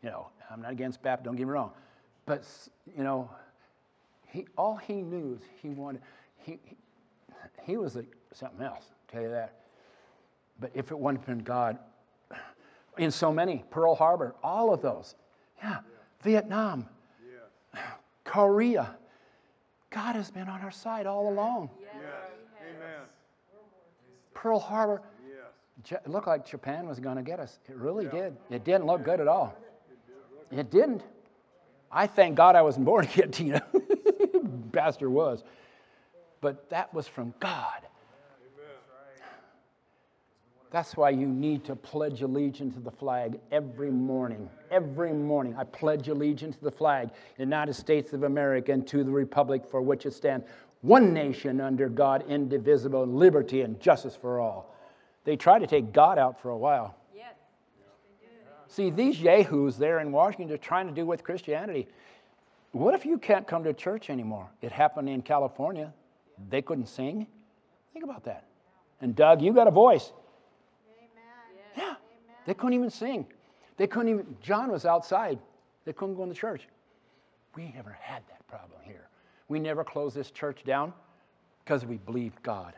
[0.02, 1.72] You know, I'm not against Baptist, don't get me wrong.
[2.26, 2.48] But,
[2.98, 3.30] you know,
[4.28, 6.02] he, all he knew is he wanted,
[6.38, 6.60] he,
[7.66, 9.56] he, was a, something else, I'll tell you that.
[10.60, 11.78] But if it wasn't have been God,
[12.98, 15.16] in so many, Pearl Harbor, all of those.
[15.62, 15.80] Yeah, yeah.
[16.22, 16.86] Vietnam,
[17.26, 17.82] yeah.
[18.26, 18.96] Korea.
[19.90, 21.70] God has been on our side all along.
[21.82, 21.94] Yes.
[22.62, 23.02] Amen.
[24.34, 25.02] Pearl Harbor.
[25.28, 26.02] Yes.
[26.06, 27.60] It looked like Japan was going to get us.
[27.68, 28.12] It really yeah.
[28.12, 28.38] did.
[28.50, 29.56] It didn't look good at all.
[30.52, 31.04] It didn't.
[31.92, 33.64] I thank God I wasn't born yet, Tina.
[34.72, 35.44] Pastor was.
[36.42, 37.82] But that was from God.
[40.72, 44.48] That's why you need to pledge allegiance to the flag every morning.
[44.70, 47.10] Every morning, I pledge allegiance to the flag,
[47.40, 50.46] United States of America, and to the republic for which it stands,
[50.82, 54.76] one nation under God, indivisible, liberty and justice for all.
[55.24, 56.96] They tried to take God out for a while.
[57.16, 57.34] Yes.
[58.68, 61.88] See, these yahoos there in Washington are trying to do with Christianity.
[62.72, 64.52] What if you can't come to church anymore?
[64.62, 65.92] It happened in California.
[66.50, 67.28] They couldn't sing.
[67.94, 68.46] Think about that.
[69.02, 70.12] And Doug, you got a voice.
[71.78, 71.96] Yeah.
[72.46, 73.26] They couldn't even sing.
[73.78, 75.40] They couldn't even, John was outside.
[75.86, 76.68] They couldn't go in the church.
[77.56, 79.08] We never had that problem here.
[79.48, 80.94] We never closed this church down
[81.64, 82.74] because we believed God.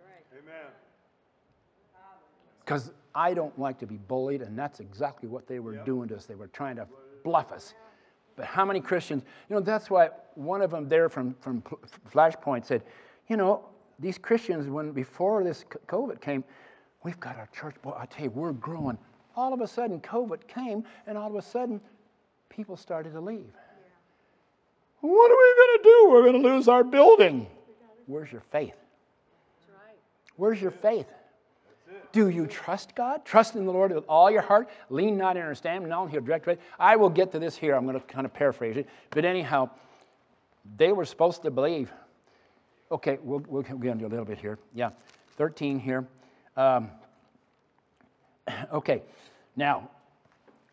[0.00, 0.40] Right.
[0.42, 0.70] Amen.
[2.64, 5.86] Because I don't like to be bullied, and that's exactly what they were yep.
[5.86, 6.26] doing to us.
[6.26, 6.86] They were trying to
[7.24, 7.74] bluff us.
[8.36, 11.62] But how many Christians, you know, that's why one of them there from, from
[12.12, 12.82] Flashpoint said,
[13.28, 13.64] you know,
[13.98, 16.44] these Christians, when before this COVID came,
[17.06, 18.98] We've got our church, boy, I tell you, we're growing.
[19.36, 21.80] All of a sudden, COVID came, and all of a sudden,
[22.48, 23.46] people started to leave.
[23.46, 25.08] Yeah.
[25.08, 26.10] What are we going to do?
[26.10, 27.46] We're going to lose our building.
[28.06, 28.74] Where's your faith?
[30.34, 31.06] Where's your faith?
[32.12, 33.24] Do you trust God?
[33.24, 34.68] Trust in the Lord with all your heart.
[34.90, 35.88] Lean not in understanding.
[35.88, 36.56] No, He'll direct you.
[36.78, 37.74] I will get to this here.
[37.74, 38.88] I'm going to kind of paraphrase it.
[39.10, 39.70] But anyhow,
[40.76, 41.92] they were supposed to believe.
[42.90, 44.58] Okay, we'll, we'll get into a little bit here.
[44.74, 44.90] Yeah,
[45.36, 46.06] 13 here.
[46.56, 46.90] Um,
[48.72, 49.02] okay,
[49.56, 49.90] now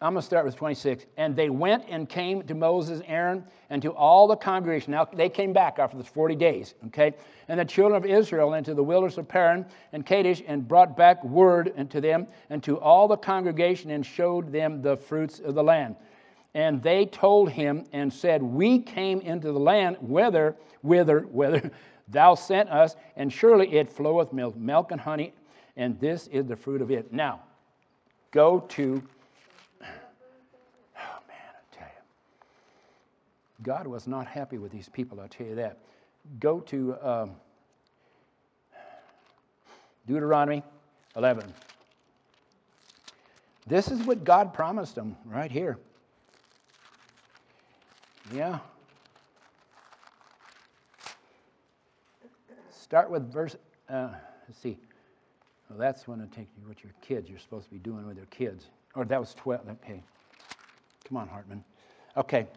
[0.03, 1.05] I'm going to start with 26.
[1.17, 4.91] And they went and came to Moses, Aaron, and to all the congregation.
[4.91, 7.13] Now they came back after the 40 days, okay?
[7.47, 11.23] And the children of Israel into the wilderness of Paran and Kadesh and brought back
[11.23, 15.63] word unto them and to all the congregation and showed them the fruits of the
[15.63, 15.95] land.
[16.53, 21.71] And they told him and said, We came into the land whither, whither, whither
[22.09, 25.33] thou sent us, and surely it floweth milk, milk and honey
[25.75, 27.11] and this is the fruit of it.
[27.11, 27.41] Now,
[28.31, 29.01] go to,
[29.81, 29.85] oh
[31.27, 32.03] man, I tell you,
[33.63, 35.79] God was not happy with these people, I'll tell you that.
[36.39, 37.31] Go to um,
[40.05, 40.63] Deuteronomy
[41.15, 41.53] 11.
[43.65, 45.77] This is what God promised them right here.
[48.33, 48.59] Yeah.
[52.71, 53.55] Start with verse,
[53.89, 54.09] uh,
[54.47, 54.77] let's see.
[55.69, 58.17] Well, that's when I take you what your kids, you're supposed to be doing with
[58.17, 58.67] your kids.
[58.95, 59.61] Or that was 12.
[59.83, 60.03] Okay.
[61.07, 61.63] Come on, Hartman.
[62.17, 62.47] Okay.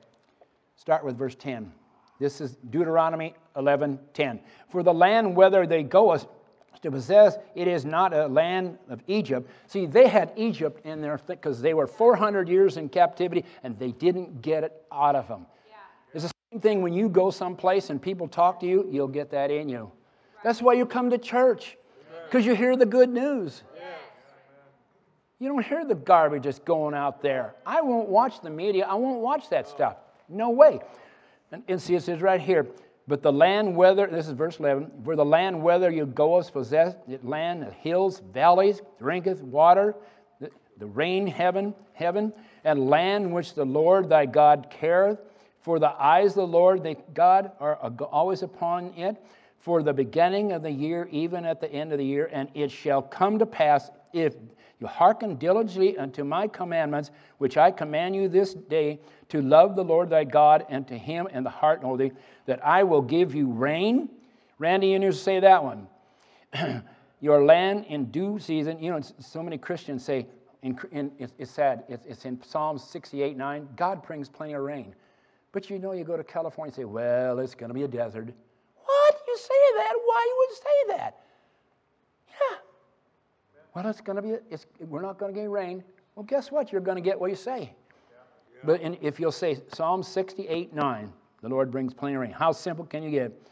[0.76, 1.72] Start with verse 10.
[2.18, 4.40] This is Deuteronomy 11 10.
[4.68, 9.50] For the land whither they go to possess, it is not a land of Egypt.
[9.66, 13.92] See, they had Egypt in there because they were 400 years in captivity and they
[13.92, 15.46] didn't get it out of them.
[15.68, 15.76] Yeah.
[16.14, 19.30] It's the same thing when you go someplace and people talk to you, you'll get
[19.30, 19.90] that in you.
[20.44, 21.76] That's why you come to church,
[22.26, 23.62] because you hear the good news.
[25.38, 27.54] You don't hear the garbage that's going out there.
[27.66, 28.86] I won't watch the media.
[28.86, 29.96] I won't watch that stuff.
[30.28, 30.80] No way.
[31.52, 32.66] And, and see, it says right here,
[33.08, 36.96] but the land whether, this is verse 11, where the land whether you goest possess,
[37.08, 39.94] it land, hills, valleys, drinketh water,
[40.40, 42.32] the, the rain heaven, heaven,
[42.64, 45.20] and land which the Lord thy God careth.
[45.60, 47.76] For the eyes of the Lord thy God are
[48.10, 49.16] always upon it,
[49.58, 52.70] for the beginning of the year, even at the end of the year, and it
[52.70, 54.34] shall come to pass if
[54.78, 59.00] you hearken diligently unto my commandments, which I command you this day,
[59.30, 62.12] to love the Lord thy God and to him in the heart and only,
[62.44, 64.10] that I will give you rain.
[64.58, 65.88] Randy, you need to say that one.
[67.20, 68.78] Your land in due season.
[68.82, 70.26] You know, so many Christians say,
[70.62, 74.62] in, in, it's, it's, sad, it's, it's in Psalms 68 9, God brings plenty of
[74.62, 74.94] rain.
[75.52, 77.88] But you know, you go to California and say, well, it's going to be a
[77.88, 78.28] desert.
[78.84, 79.20] What?
[79.26, 79.92] You say that?
[80.04, 81.20] Why you would say that?
[82.28, 82.56] Yeah.
[83.76, 85.84] Well, it's going to be, it's, we're not going to get rain.
[86.14, 86.72] Well, guess what?
[86.72, 87.74] You're going to get what you say.
[88.64, 91.12] But in, if you'll say Psalm 68 9,
[91.42, 92.30] the Lord brings plenty of rain.
[92.30, 93.32] How simple can you get?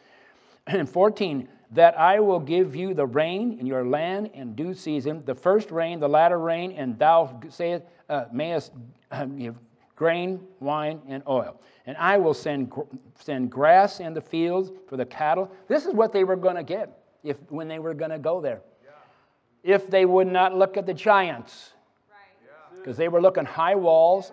[0.67, 5.23] And 14, that I will give you the rain in your land in due season,
[5.27, 8.73] the first rain, the latter rain, and thou sayest, uh, mayest
[9.11, 9.57] uh, give
[9.95, 11.61] grain, wine, and oil.
[11.85, 12.73] And I will send,
[13.21, 15.53] send grass in the fields for the cattle.
[15.69, 18.41] This is what they were going to get if, when they were going to go
[18.41, 18.63] there.
[19.65, 19.75] Yeah.
[19.77, 21.73] If they would not look at the giants,
[22.77, 24.33] because they were looking high walls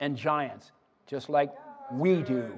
[0.00, 0.72] and giants,
[1.06, 1.52] just like
[1.92, 2.50] we do.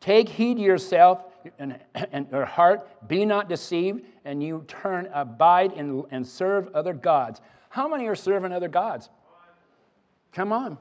[0.00, 1.24] Take heed yourself
[1.58, 1.78] and,
[2.12, 7.40] and your heart, be not deceived, and you turn, abide, and, and serve other gods.
[7.68, 9.10] How many are serving other gods?
[10.32, 10.78] Come on.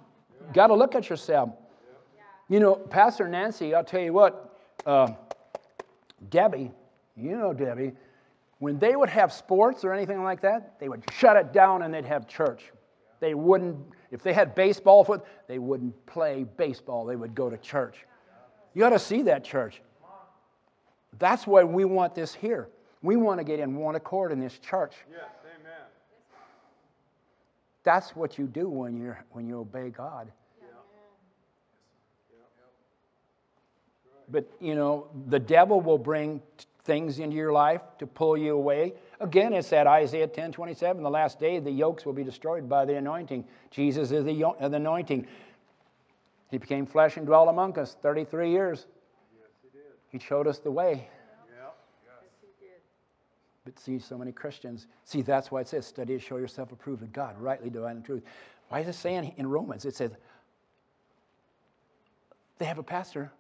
[0.54, 1.50] Got to look at yourself.
[2.48, 5.12] You know, Pastor Nancy, I'll tell you what, uh,
[6.30, 6.72] Debbie,
[7.20, 7.94] you know Debbie,
[8.60, 11.94] when they would have sports or anything like that, they would shut it down and
[11.94, 12.72] they'd have church.
[13.20, 13.78] They wouldn't,
[14.12, 17.06] if they had baseball foot, they wouldn't play baseball.
[17.06, 18.06] They would go to church.
[18.74, 19.82] You got to see that church.
[21.18, 22.70] That's why we want this here.
[23.02, 24.94] We want to get in one accord in this church.
[25.10, 25.86] Yes, amen.
[27.84, 30.32] That's what you do when, you're, when you obey God.
[30.62, 30.68] Yeah.
[34.30, 36.42] But, you know, the devil will bring
[36.90, 38.96] things into your life to pull you away.
[39.20, 42.84] Again, it's that Isaiah 10 27, the last day, the yokes will be destroyed by
[42.84, 43.46] the anointing.
[43.70, 45.28] Jesus is the, the anointing.
[46.50, 48.88] He became flesh and dwelt among us 33 years.
[49.38, 49.50] Yes,
[50.12, 50.18] he.
[50.18, 51.08] He showed us the way.
[51.56, 51.68] Yeah.
[52.60, 52.70] Yes.
[53.66, 57.04] But see, so many Christians, see, that's why it says, study to show yourself approved
[57.04, 58.24] of God, rightly dividing the truth.
[58.70, 59.86] Why is it saying in Romans?
[59.86, 60.10] It says,
[62.58, 63.32] they have a pastor,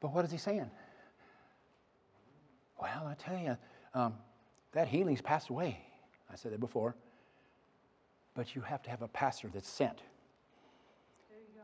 [0.00, 0.70] but what is he saying?
[2.80, 3.56] Well, I tell you,
[3.94, 4.14] um,
[4.72, 5.80] that healing's passed away.
[6.30, 6.94] I said that before.
[8.34, 10.02] But you have to have a pastor that's sent.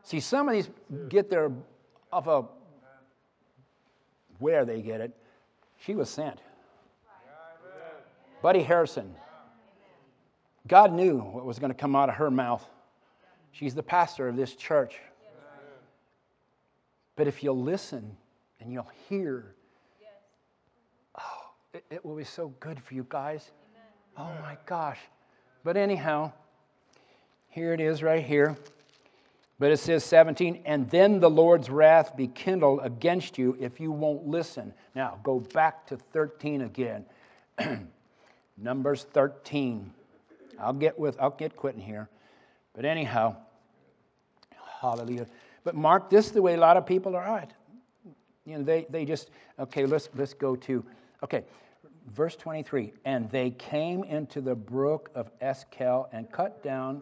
[0.03, 0.69] See, some of these
[1.09, 1.51] get their
[2.11, 2.45] of a
[4.39, 5.15] where they get it.
[5.79, 6.39] She was sent.
[8.41, 9.15] Buddy Harrison.
[10.67, 12.67] God knew what was going to come out of her mouth.
[13.51, 14.99] She's the pastor of this church.
[17.15, 18.17] But if you'll listen
[18.59, 19.55] and you'll hear
[21.75, 23.51] it, it will be so good for you guys.
[24.17, 24.31] Amen.
[24.39, 24.99] Oh my gosh.
[25.63, 26.31] But anyhow,
[27.49, 28.55] here it is right here.
[29.59, 33.91] But it says 17, and then the Lord's wrath be kindled against you if you
[33.91, 34.73] won't listen.
[34.95, 37.05] Now, go back to 13 again.
[38.57, 39.91] Numbers 13.
[40.59, 42.09] I'll get with I'll get quitting here.
[42.73, 43.37] But anyhow,
[44.81, 45.27] hallelujah.
[45.63, 47.51] But Mark, this is the way a lot of people are at.
[48.45, 50.85] You know, they, they just, okay, let's let's go to
[51.23, 51.43] okay
[52.13, 57.01] verse 23 and they came into the brook of Eshcol and cut down.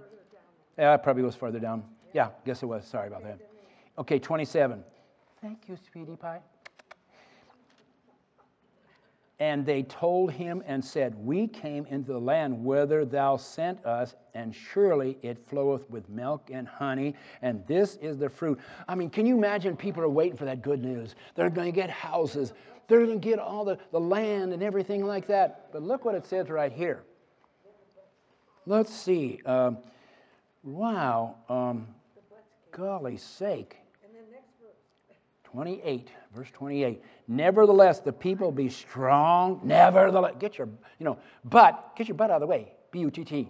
[0.78, 1.84] Yeah, it probably was further down.
[2.14, 2.86] Yeah, guess it was.
[2.86, 3.40] Sorry about that.
[3.98, 4.84] Okay, 27.
[5.42, 6.40] Thank you, sweetie pie.
[9.40, 14.16] And they told him and said, We came into the land whither thou sent us,
[14.36, 18.60] and surely it floweth with milk and honey, and this is the fruit.
[18.88, 21.16] I mean, can you imagine people are waiting for that good news?
[21.36, 22.54] They're going to get houses,
[22.88, 25.72] they're going to get all the, the land and everything like that.
[25.72, 27.04] But look what it says right here.
[28.66, 29.42] Let's see.
[29.46, 29.78] Um,
[30.64, 31.36] wow.
[31.50, 31.88] Um,
[32.72, 33.78] golly sake.
[35.54, 37.04] 28, verse 28.
[37.28, 39.62] Nevertheless, the people be strong.
[39.64, 40.68] Nevertheless, get your,
[41.00, 42.74] you know, but, get your butt out of the way.
[42.92, 43.50] B U T T.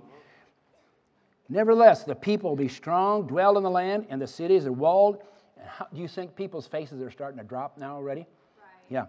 [1.50, 5.24] Nevertheless, the people be strong, dwell in the land, and the cities are walled.
[5.66, 8.22] How, do you think people's faces are starting to drop now already?
[8.58, 8.68] Right.
[8.90, 9.06] Yeah.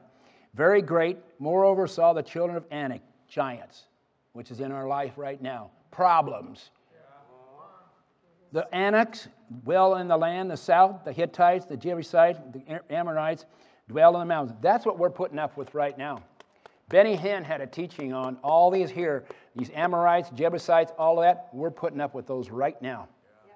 [0.54, 1.18] Very great.
[1.38, 3.84] Moreover, saw the children of Anak, giants,
[4.32, 5.70] which is in our life right now.
[5.90, 6.70] Problems.
[8.52, 9.26] The Anaks
[9.64, 13.46] dwell in the land, the south, the Hittites, the Jebusites, the Amorites
[13.88, 14.56] dwell in the mountains.
[14.60, 16.22] That's what we're putting up with right now.
[16.88, 19.24] Benny Hinn had a teaching on all these here,
[19.56, 21.48] these Amorites, Jebusites, all that.
[21.52, 23.08] We're putting up with those right now.
[23.46, 23.54] Yeah.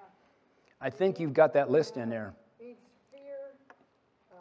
[0.81, 2.33] I think you've got that list in there.
[2.59, 3.53] fear,
[4.31, 4.35] uh,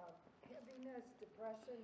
[0.49, 1.77] heaviness, depression,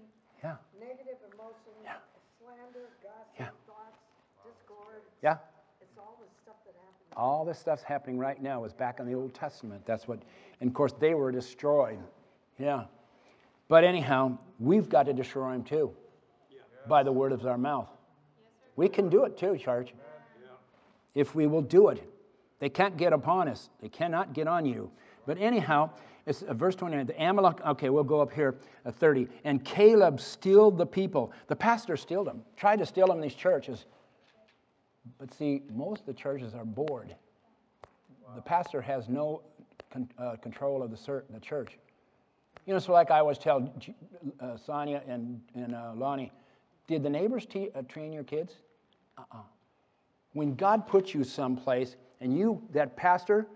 [0.42, 0.56] yeah.
[0.80, 1.96] negative emotions, yeah.
[2.40, 3.48] slander, gossip, yeah.
[3.66, 4.00] thoughts,
[4.44, 5.02] discord.
[5.22, 5.36] Yeah.
[5.82, 5.92] it's
[7.16, 9.84] All this stuff's happening right now is back in the Old Testament.
[9.84, 10.22] That's what,
[10.60, 11.98] and of course, they were destroyed.
[12.58, 12.84] Yeah.
[13.68, 15.92] But anyhow, we've got to destroy them too
[16.86, 17.88] by the word of our mouth.
[18.76, 19.94] We can do it too, church.
[21.14, 22.02] If we will do it.
[22.60, 24.90] They can't get upon us, they cannot get on you.
[25.26, 25.90] But anyhow,
[26.26, 27.06] it's uh, verse 29.
[27.06, 28.56] The Amalek, okay, we'll go up here,
[28.86, 29.28] uh, 30.
[29.44, 31.32] And Caleb stilled the people.
[31.48, 33.84] The pastor stilled them, tried to steal them in these churches.
[35.18, 37.14] But see, most of the churches are bored.
[38.34, 39.42] The pastor has no
[39.92, 41.78] con- uh, control of the, the church.
[42.66, 43.72] You know, so like I always tell
[44.40, 46.32] uh, Sonia and, and uh, Lonnie,
[46.86, 48.54] did the neighbors uh, train your kids?
[49.18, 49.38] Uh-uh.
[50.32, 53.46] When God puts you someplace and you, that pastor,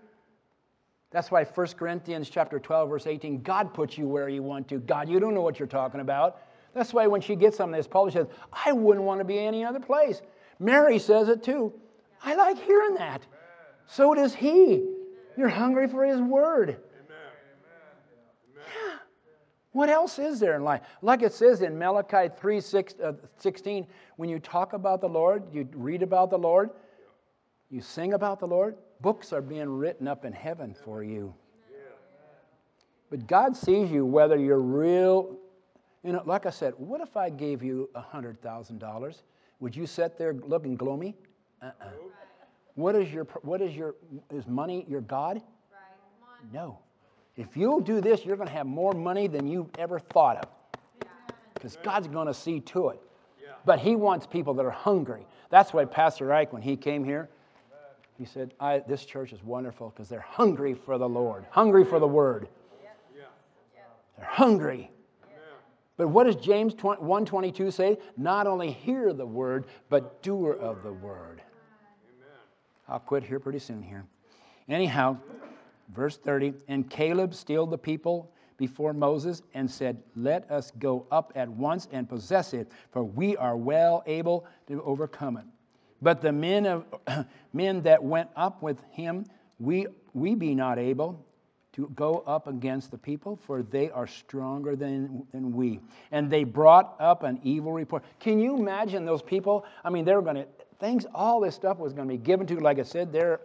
[1.11, 4.77] that's why 1 Corinthians chapter 12, verse 18, God puts you where you want to.
[4.79, 6.41] God, you don't know what you're talking about.
[6.73, 9.65] That's why when she gets on this, Paul says, I wouldn't want to be any
[9.65, 10.21] other place.
[10.59, 11.73] Mary says it too.
[12.23, 13.25] I like hearing that.
[13.87, 14.85] So does he.
[15.35, 16.77] You're hungry for his word.
[19.71, 20.81] What else is there in life?
[21.01, 25.43] Like it says in Malachi 3 6, uh, 16, when you talk about the Lord,
[25.53, 26.71] you read about the Lord,
[27.69, 31.33] you sing about the Lord, books are being written up in heaven for you.
[33.09, 35.37] But God sees you whether you're real.
[36.03, 39.21] You know, like I said, what if I gave you $100,000?
[39.59, 41.15] Would you sit there looking gloomy?
[41.61, 41.89] Uh-uh.
[42.75, 43.95] What is your, what is your,
[44.31, 45.41] is money your God?
[46.53, 46.79] No.
[47.39, 50.49] If you'll do this, you're going to have more money than you've ever thought of.
[51.53, 52.99] Because God's going to see to it.
[53.63, 55.25] But He wants people that are hungry.
[55.49, 57.29] That's why Pastor Ike, when he came here,
[58.17, 58.53] he said,
[58.87, 62.49] This church is wonderful because they're hungry for the Lord, hungry for the Word.
[64.17, 64.91] They're hungry.
[65.95, 67.99] But what does James 1:22 say?
[68.17, 71.41] Not only hear the word, but doer of the word.
[72.87, 74.05] I'll quit here pretty soon here.
[74.67, 75.17] Anyhow,
[75.93, 81.31] verse 30, and Caleb stilled the people before Moses and said, "Let us go up
[81.35, 85.45] at once and possess it, for we are well able to overcome it."
[86.01, 86.85] But the men of
[87.53, 89.25] men that went up with him,
[89.59, 91.25] we we be not able,
[91.79, 95.79] to go up against the people, for they are stronger than, than we.
[96.11, 98.03] And they brought up an evil report.
[98.19, 99.65] Can you imagine those people?
[99.83, 100.47] I mean, they were going to,
[100.79, 103.39] things, all this stuff was going to be given to, like I said, they're.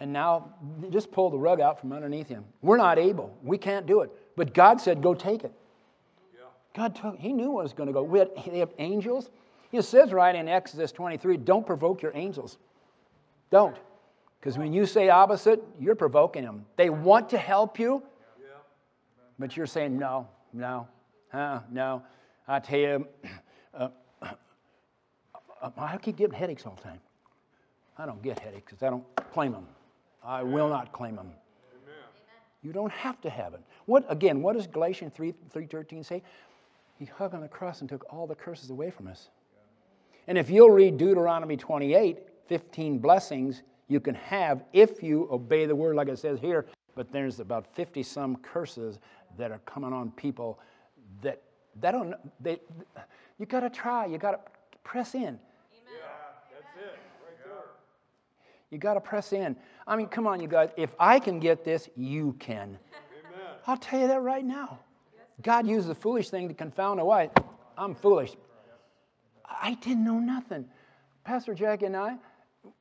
[0.00, 0.54] And now,
[0.90, 2.44] just pull the rug out from underneath him.
[2.62, 3.36] We're not able.
[3.42, 4.10] We can't do it.
[4.36, 5.52] But God said, go take it.
[6.32, 6.44] Yeah.
[6.74, 8.04] God took, he knew what was going to go.
[8.04, 9.30] We had, they have angels.
[9.72, 12.58] It says right in Exodus 23, don't provoke your angels.
[13.50, 13.76] Don't.
[14.38, 16.64] Because when you say opposite, you're provoking them.
[16.76, 18.02] They want to help you,
[19.38, 20.86] but you're saying, no, no,
[21.32, 22.02] uh, no.
[22.46, 23.08] I tell you,
[23.74, 23.88] uh,
[24.22, 27.00] uh, I keep getting headaches all the time.
[27.98, 29.66] I don't get headaches because I don't claim them.
[30.24, 31.30] I will not claim them.
[32.62, 33.60] You don't have to have it.
[33.86, 34.42] What again?
[34.42, 36.22] What does Galatians 3 3:13 say?
[36.98, 39.28] He hung on the cross and took all the curses away from us.
[40.26, 45.76] And if you'll read Deuteronomy 28, 15 blessings, you can have if you obey the
[45.76, 46.66] word, like it says here.
[46.96, 48.98] But there's about 50 some curses
[49.38, 50.58] that are coming on people
[51.22, 51.40] that
[51.80, 52.58] they don't they
[53.38, 55.38] you got to try you got to press in Amen.
[55.86, 56.00] yeah
[56.52, 57.64] that's it right there
[58.70, 59.56] you got to press in
[59.86, 62.78] i mean come on you guys if i can get this you can
[63.32, 63.46] Amen.
[63.66, 64.78] i'll tell you that right now
[65.42, 67.30] God uses the foolish thing to confound a wise.
[67.76, 68.32] I'm foolish.
[69.48, 70.66] I didn't know nothing.
[71.24, 72.16] Pastor Jack and I,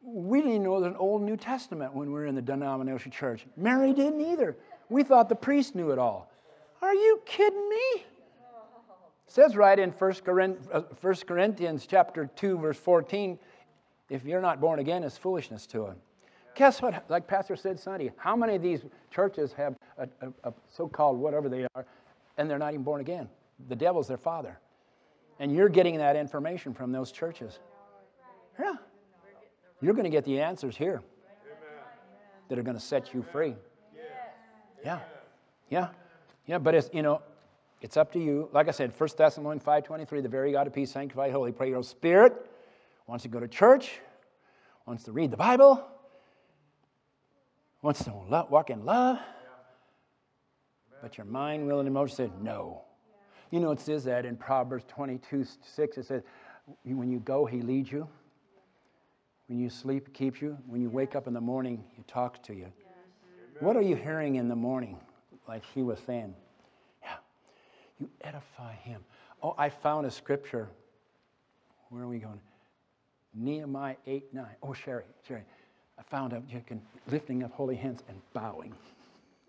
[0.02, 3.46] we didn't know there's an Old New Testament when we were in the denomination church.
[3.56, 4.58] Mary didn't either.
[4.90, 6.32] We thought the priest knew it all.
[6.82, 8.06] Are you kidding me?
[9.26, 10.14] It says right in 1
[10.72, 10.82] uh,
[11.28, 13.38] Corinthians chapter 2, verse 14,
[14.10, 15.96] if you're not born again, it's foolishness to him.
[16.56, 17.06] Guess what?
[17.10, 18.82] Like Pastor said Sunday, how many of these
[19.12, 21.86] churches have a, a, a so called whatever they are,
[22.38, 23.30] and they're not even born again?
[23.70, 24.60] The devil's their father.
[25.40, 27.60] And you're getting that information from those churches.
[28.60, 28.74] Yeah.
[29.82, 31.04] You're going to get the answers here
[32.50, 33.56] that are going to set you free.
[34.84, 35.00] Yeah.
[35.70, 35.90] Yeah.
[36.48, 37.22] Yeah, but it's, you know,
[37.82, 38.50] it's up to you.
[38.52, 41.84] Like I said, 1 Thessalonians 5.23, the very God of peace, sanctified, holy, pray your
[41.84, 42.50] spirit
[43.08, 43.92] wants to go to church,
[44.86, 45.86] wants to read the Bible,
[47.82, 49.20] wants to walk in love,
[51.02, 52.84] but your mind, will, and emotion said no.
[53.52, 55.98] You know, it says that in Proverbs 22 6.
[55.98, 56.22] It says,
[56.84, 58.08] when you go, he leads you.
[59.48, 60.58] When you sleep, he keeps you.
[60.66, 62.68] When you wake up in the morning, he talks to you.
[63.60, 65.00] What are you hearing in the morning?
[65.48, 66.36] Like she was saying.
[67.02, 67.16] Yeah.
[68.00, 69.06] You edify him.
[69.42, 70.70] Oh, I found a scripture.
[71.90, 72.42] Where are we going?
[73.34, 74.46] Nehemiah 8 9.
[74.64, 75.44] Oh, Sherry, Sherry.
[76.00, 78.74] I found out you can lifting up holy hands and bowing.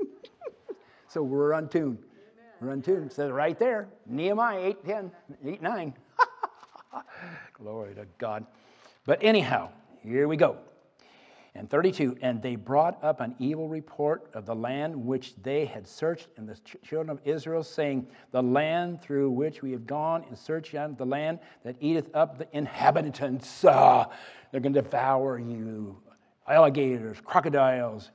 [1.08, 1.98] so we're on tune.
[2.60, 3.04] We're on tune.
[3.04, 5.10] It says right there, Nehemiah 8 10,
[5.44, 5.94] 8 9.
[7.52, 8.46] Glory to God.
[9.04, 9.70] But anyhow,
[10.02, 10.58] here we go.
[11.54, 15.86] And 32, and they brought up an evil report of the land which they had
[15.88, 20.36] searched in the children of Israel, saying, The land through which we have gone in
[20.36, 23.64] search of the land that eateth up the inhabitants.
[23.64, 24.04] Uh,
[24.52, 26.00] they're going to devour you.
[26.46, 28.10] Alligators, crocodiles.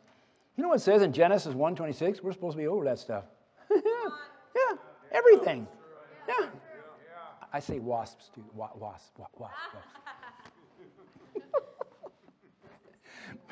[0.55, 2.21] You know what it says in Genesis 1.26?
[2.21, 3.25] We're supposed to be over that stuff.
[3.71, 4.75] yeah,
[5.11, 5.67] everything.
[6.27, 6.47] Yeah.
[7.51, 8.43] I say wasps, too.
[8.53, 9.53] Wasp, wasp, wasp.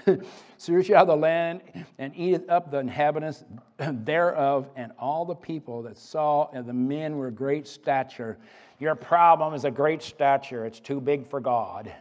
[0.58, 1.62] Search out the land
[1.98, 3.44] and eateth up the inhabitants
[3.78, 8.38] thereof, and all the people that saw and the men were great stature.
[8.80, 10.66] Your problem is a great stature.
[10.66, 11.94] It's too big for God.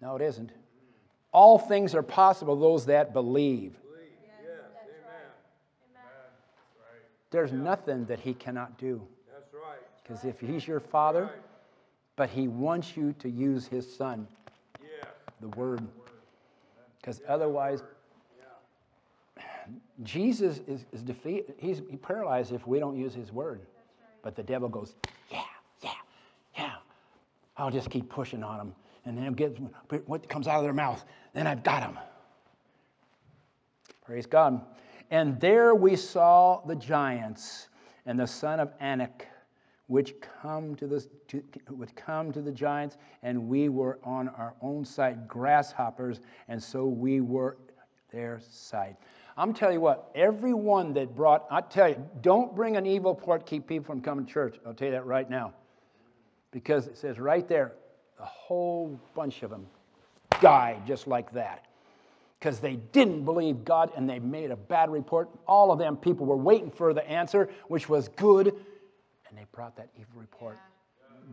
[0.00, 0.50] No, it isn't.
[1.32, 3.76] All things are possible those that believe.
[7.30, 9.00] There's nothing that he cannot do.
[9.32, 9.78] That's right.
[10.02, 11.30] Because if he's your father,
[12.16, 14.26] but he wants you to use his son,
[15.40, 15.80] the word.
[17.00, 17.82] Because otherwise,
[20.02, 21.54] Jesus is, is defeated.
[21.58, 23.60] He's he paralyzed if we don't use his word.
[24.22, 24.94] But the devil goes,
[25.30, 25.42] yeah,
[25.82, 25.90] yeah,
[26.56, 26.74] yeah.
[27.56, 28.74] I'll just keep pushing on them.
[29.06, 29.58] And then get
[30.06, 31.02] what comes out of their mouth.
[31.32, 31.98] Then I've got them.
[34.04, 34.60] Praise God.
[35.10, 37.68] And there we saw the giants
[38.06, 39.26] and the son of Anak,
[39.90, 44.54] which come to the, to, would come to the giants, and we were on our
[44.62, 47.56] own side grasshoppers, and so we were
[48.12, 48.96] their side.
[49.36, 53.44] I'm telling you what, everyone that brought, I tell you, don't bring an evil port,
[53.46, 54.58] keep people from coming to church.
[54.64, 55.54] I'll tell you that right now.
[56.52, 57.72] Because it says right there,
[58.20, 59.66] a whole bunch of them
[60.40, 61.66] died just like that.
[62.38, 65.28] Because they didn't believe God and they made a bad report.
[65.48, 68.54] All of them people were waiting for the answer, which was good,
[69.30, 70.58] and they brought that evil report.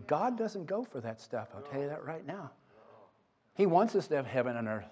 [0.06, 2.52] God doesn't go for that stuff, I'll tell you that right now.
[3.56, 4.86] He wants us to have heaven and earth.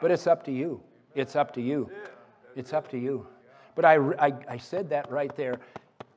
[0.00, 0.80] But it's up to you.
[1.14, 1.90] It's up to you.
[2.54, 3.26] It's up to you.
[3.74, 5.58] But I, I, I said that right there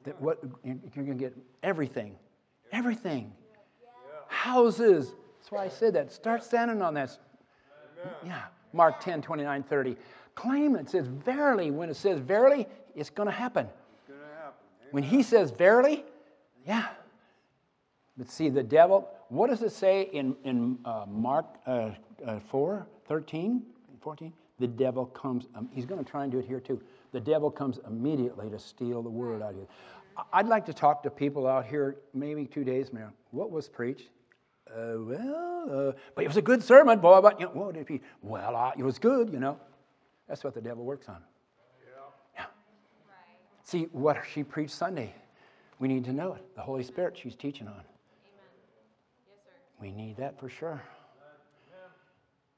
[0.03, 2.15] that what you're going to get everything.
[2.71, 3.31] Everything.
[4.27, 5.13] Houses.
[5.39, 6.11] That's why I said that.
[6.11, 7.17] Start standing on that.
[8.23, 8.43] Yeah.
[8.73, 9.97] Mark 10, 29, 30.
[10.35, 10.81] Claim it.
[10.81, 11.71] it says verily.
[11.71, 13.67] When it says verily, it's going to happen.
[14.91, 16.03] When he says verily,
[16.65, 16.87] yeah.
[18.17, 21.91] But see, the devil, what does it say in, in uh, Mark uh,
[22.25, 23.63] uh, 4, 13,
[24.01, 24.33] 14?
[24.59, 26.81] The devil comes, um, he's going to try and do it here too.
[27.13, 29.67] The devil comes immediately to steal the word out of you.
[30.31, 33.11] I'd like to talk to people out here maybe two days, man.
[33.31, 34.09] What was preached?
[34.69, 37.21] Uh, well, uh, but it was a good sermon, boy.
[37.21, 38.01] But you know, what if he?
[38.21, 39.57] Well, uh, it was good, you know.
[40.27, 41.17] That's what the devil works on.
[42.35, 42.45] Yeah.
[43.63, 45.13] See, what she preached Sunday,
[45.81, 46.55] we need to know it.
[46.55, 47.73] The Holy Spirit she's teaching on.
[47.73, 47.83] Amen.
[49.27, 49.51] Yes, sir.
[49.81, 50.81] We need that for sure.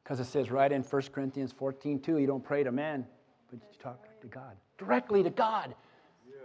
[0.04, 3.08] Because it says right in 1 Corinthians 14, 2, you don't pray to man,
[3.50, 4.58] but you talk to God.
[4.78, 5.74] Directly to God.
[6.28, 6.36] Yes.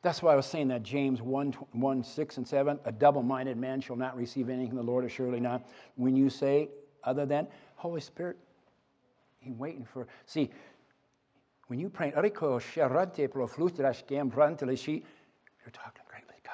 [0.00, 3.58] That's why I was saying that James 1, 1 6 and 7, a double minded
[3.58, 5.68] man shall not receive anything from the Lord, is surely not.
[5.96, 6.70] When you say
[7.04, 7.46] other than,
[7.76, 8.38] Holy Spirit,
[9.40, 10.06] He's waiting for.
[10.24, 10.50] See,
[11.66, 12.12] when you pray,
[15.64, 16.52] You're talking greatly, God.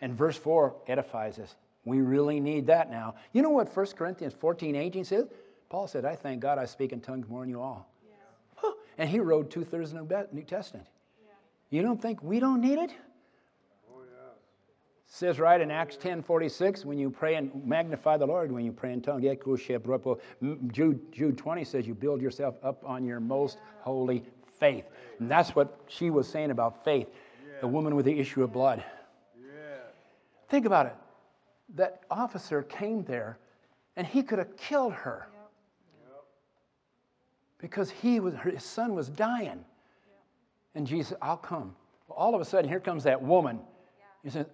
[0.00, 1.54] And verse 4 edifies us.
[1.84, 3.14] We really need that now.
[3.32, 5.26] You know what 1 Corinthians 14, 18 says?
[5.68, 7.88] Paul said, I thank God I speak in tongues more than you all.
[8.56, 8.72] Huh.
[8.98, 10.86] And he wrote two thirds of the New Testament.
[11.70, 12.90] You don't think we don't need it?
[13.90, 14.00] Oh,
[15.06, 18.72] says right in Acts 10 46, when you pray and magnify the Lord, when you
[18.72, 19.24] pray in tongues.
[20.68, 24.22] Jude, Jude 20 says you build yourself up on your most holy
[24.58, 24.84] faith.
[25.18, 27.08] And that's what she was saying about faith,
[27.64, 28.84] the woman with the issue of blood.
[30.50, 30.94] Think about it.
[31.76, 33.38] That officer came there
[33.96, 35.26] and he could have killed her
[37.56, 39.64] because he was, his son was dying.
[40.74, 41.74] And Jesus I'll come.
[42.06, 43.58] Well, all of a sudden, here comes that woman.
[44.22, 44.44] He said,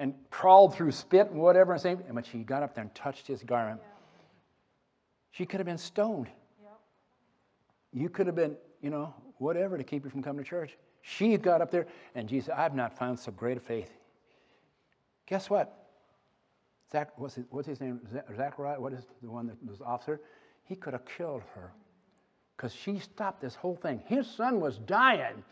[0.00, 3.28] and crawled through spit and whatever and saying, but she got up there and touched
[3.28, 3.80] his garment.
[5.30, 6.26] She could have been stoned.
[7.92, 10.76] You could have been, you know, whatever to keep you from coming to church.
[11.08, 13.92] She got up there and Jesus I've not found so great a faith.
[15.26, 15.86] Guess what?
[16.90, 18.00] Zach, what's his, what's his name?
[18.36, 20.20] Zachariah, what is the one that was officer?
[20.64, 21.72] He could have killed her
[22.56, 24.02] because she stopped this whole thing.
[24.06, 25.44] His son was dying.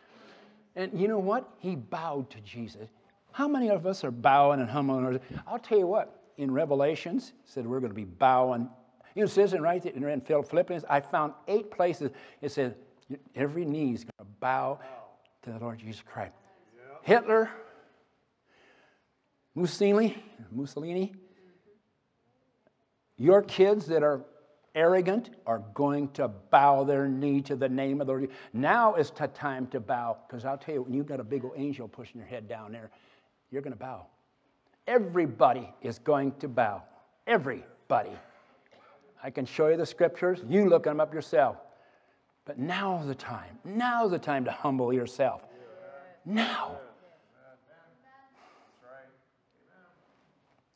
[0.75, 1.49] And you know what?
[1.59, 2.89] He bowed to Jesus.
[3.31, 5.21] How many of us are bowing and humbling?
[5.47, 8.69] I'll tell you what, in Revelations, said we're going to be bowing.
[9.15, 12.11] You know, it says in right in Philippians, I found eight places.
[12.41, 12.73] It says
[13.37, 14.81] every knee is going to bow
[15.45, 16.33] to the Lord Jesus Christ.
[17.03, 17.51] Hitler,
[19.55, 20.17] Mussolini,
[20.51, 21.15] Mussolini,
[23.17, 24.25] your kids that are
[24.75, 28.31] arrogant are going to bow their knee to the name of the Lord.
[28.53, 31.45] Now is the time to bow, because I'll tell you, when you've got a big
[31.45, 32.91] old angel pushing your head down there,
[33.51, 34.07] you're going to bow.
[34.87, 36.83] Everybody is going to bow.
[37.27, 38.11] Everybody.
[39.23, 40.41] I can show you the scriptures.
[40.49, 41.57] You look them up yourself.
[42.45, 43.59] But now's the time.
[43.65, 45.43] Now's the time to humble yourself.
[46.25, 46.79] Now.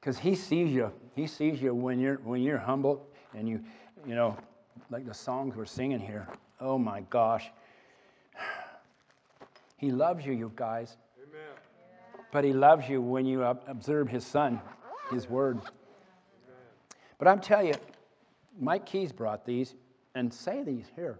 [0.00, 0.92] Because he sees you.
[1.14, 3.60] He sees you when you're when you're humble and you,
[4.06, 4.36] you know,
[4.90, 6.26] like the songs we're singing here.
[6.60, 7.50] Oh my gosh.
[9.76, 10.96] He loves you, you guys.
[11.18, 11.40] Amen.
[12.32, 14.60] But he loves you when you observe his son,
[15.10, 15.60] his word.
[17.18, 17.74] But I'm telling you,
[18.58, 19.74] Mike Keys brought these
[20.14, 21.18] and say these here.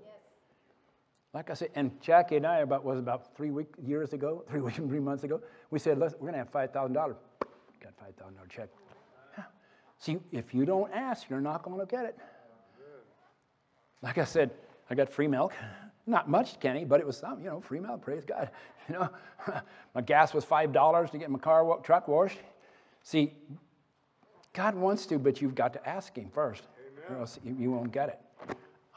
[1.35, 4.61] Like I said, and Jackie and I about was about three week, years ago, three
[4.61, 5.41] weeks, three months ago,
[5.71, 7.17] we said, we're going to have five thousand dollars.
[7.83, 8.69] Got five thousand dollar check.
[9.99, 12.17] See, if you don't ask, you're not going to get it.
[14.01, 14.53] Like I said,
[14.89, 15.53] I got free milk.
[16.07, 18.51] Not much, Kenny, but it was some, you know, free milk, praise God.
[18.89, 19.11] You know,
[19.95, 22.39] my gas was $5 to get my car, truck washed.
[23.03, 23.35] See,
[24.55, 27.05] God wants to, but you've got to ask Him first, Amen.
[27.11, 28.19] or else you won't get it.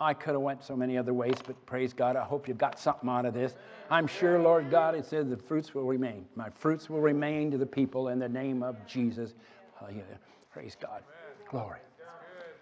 [0.01, 2.79] I could have went so many other ways, but praise God, I hope you got
[2.79, 3.55] something out of this.
[3.89, 6.25] I'm sure, Lord God, it says the fruits will remain.
[6.35, 9.35] My fruits will remain to the people in the name of Jesus.
[10.51, 11.03] Praise God.
[11.49, 11.79] Glory.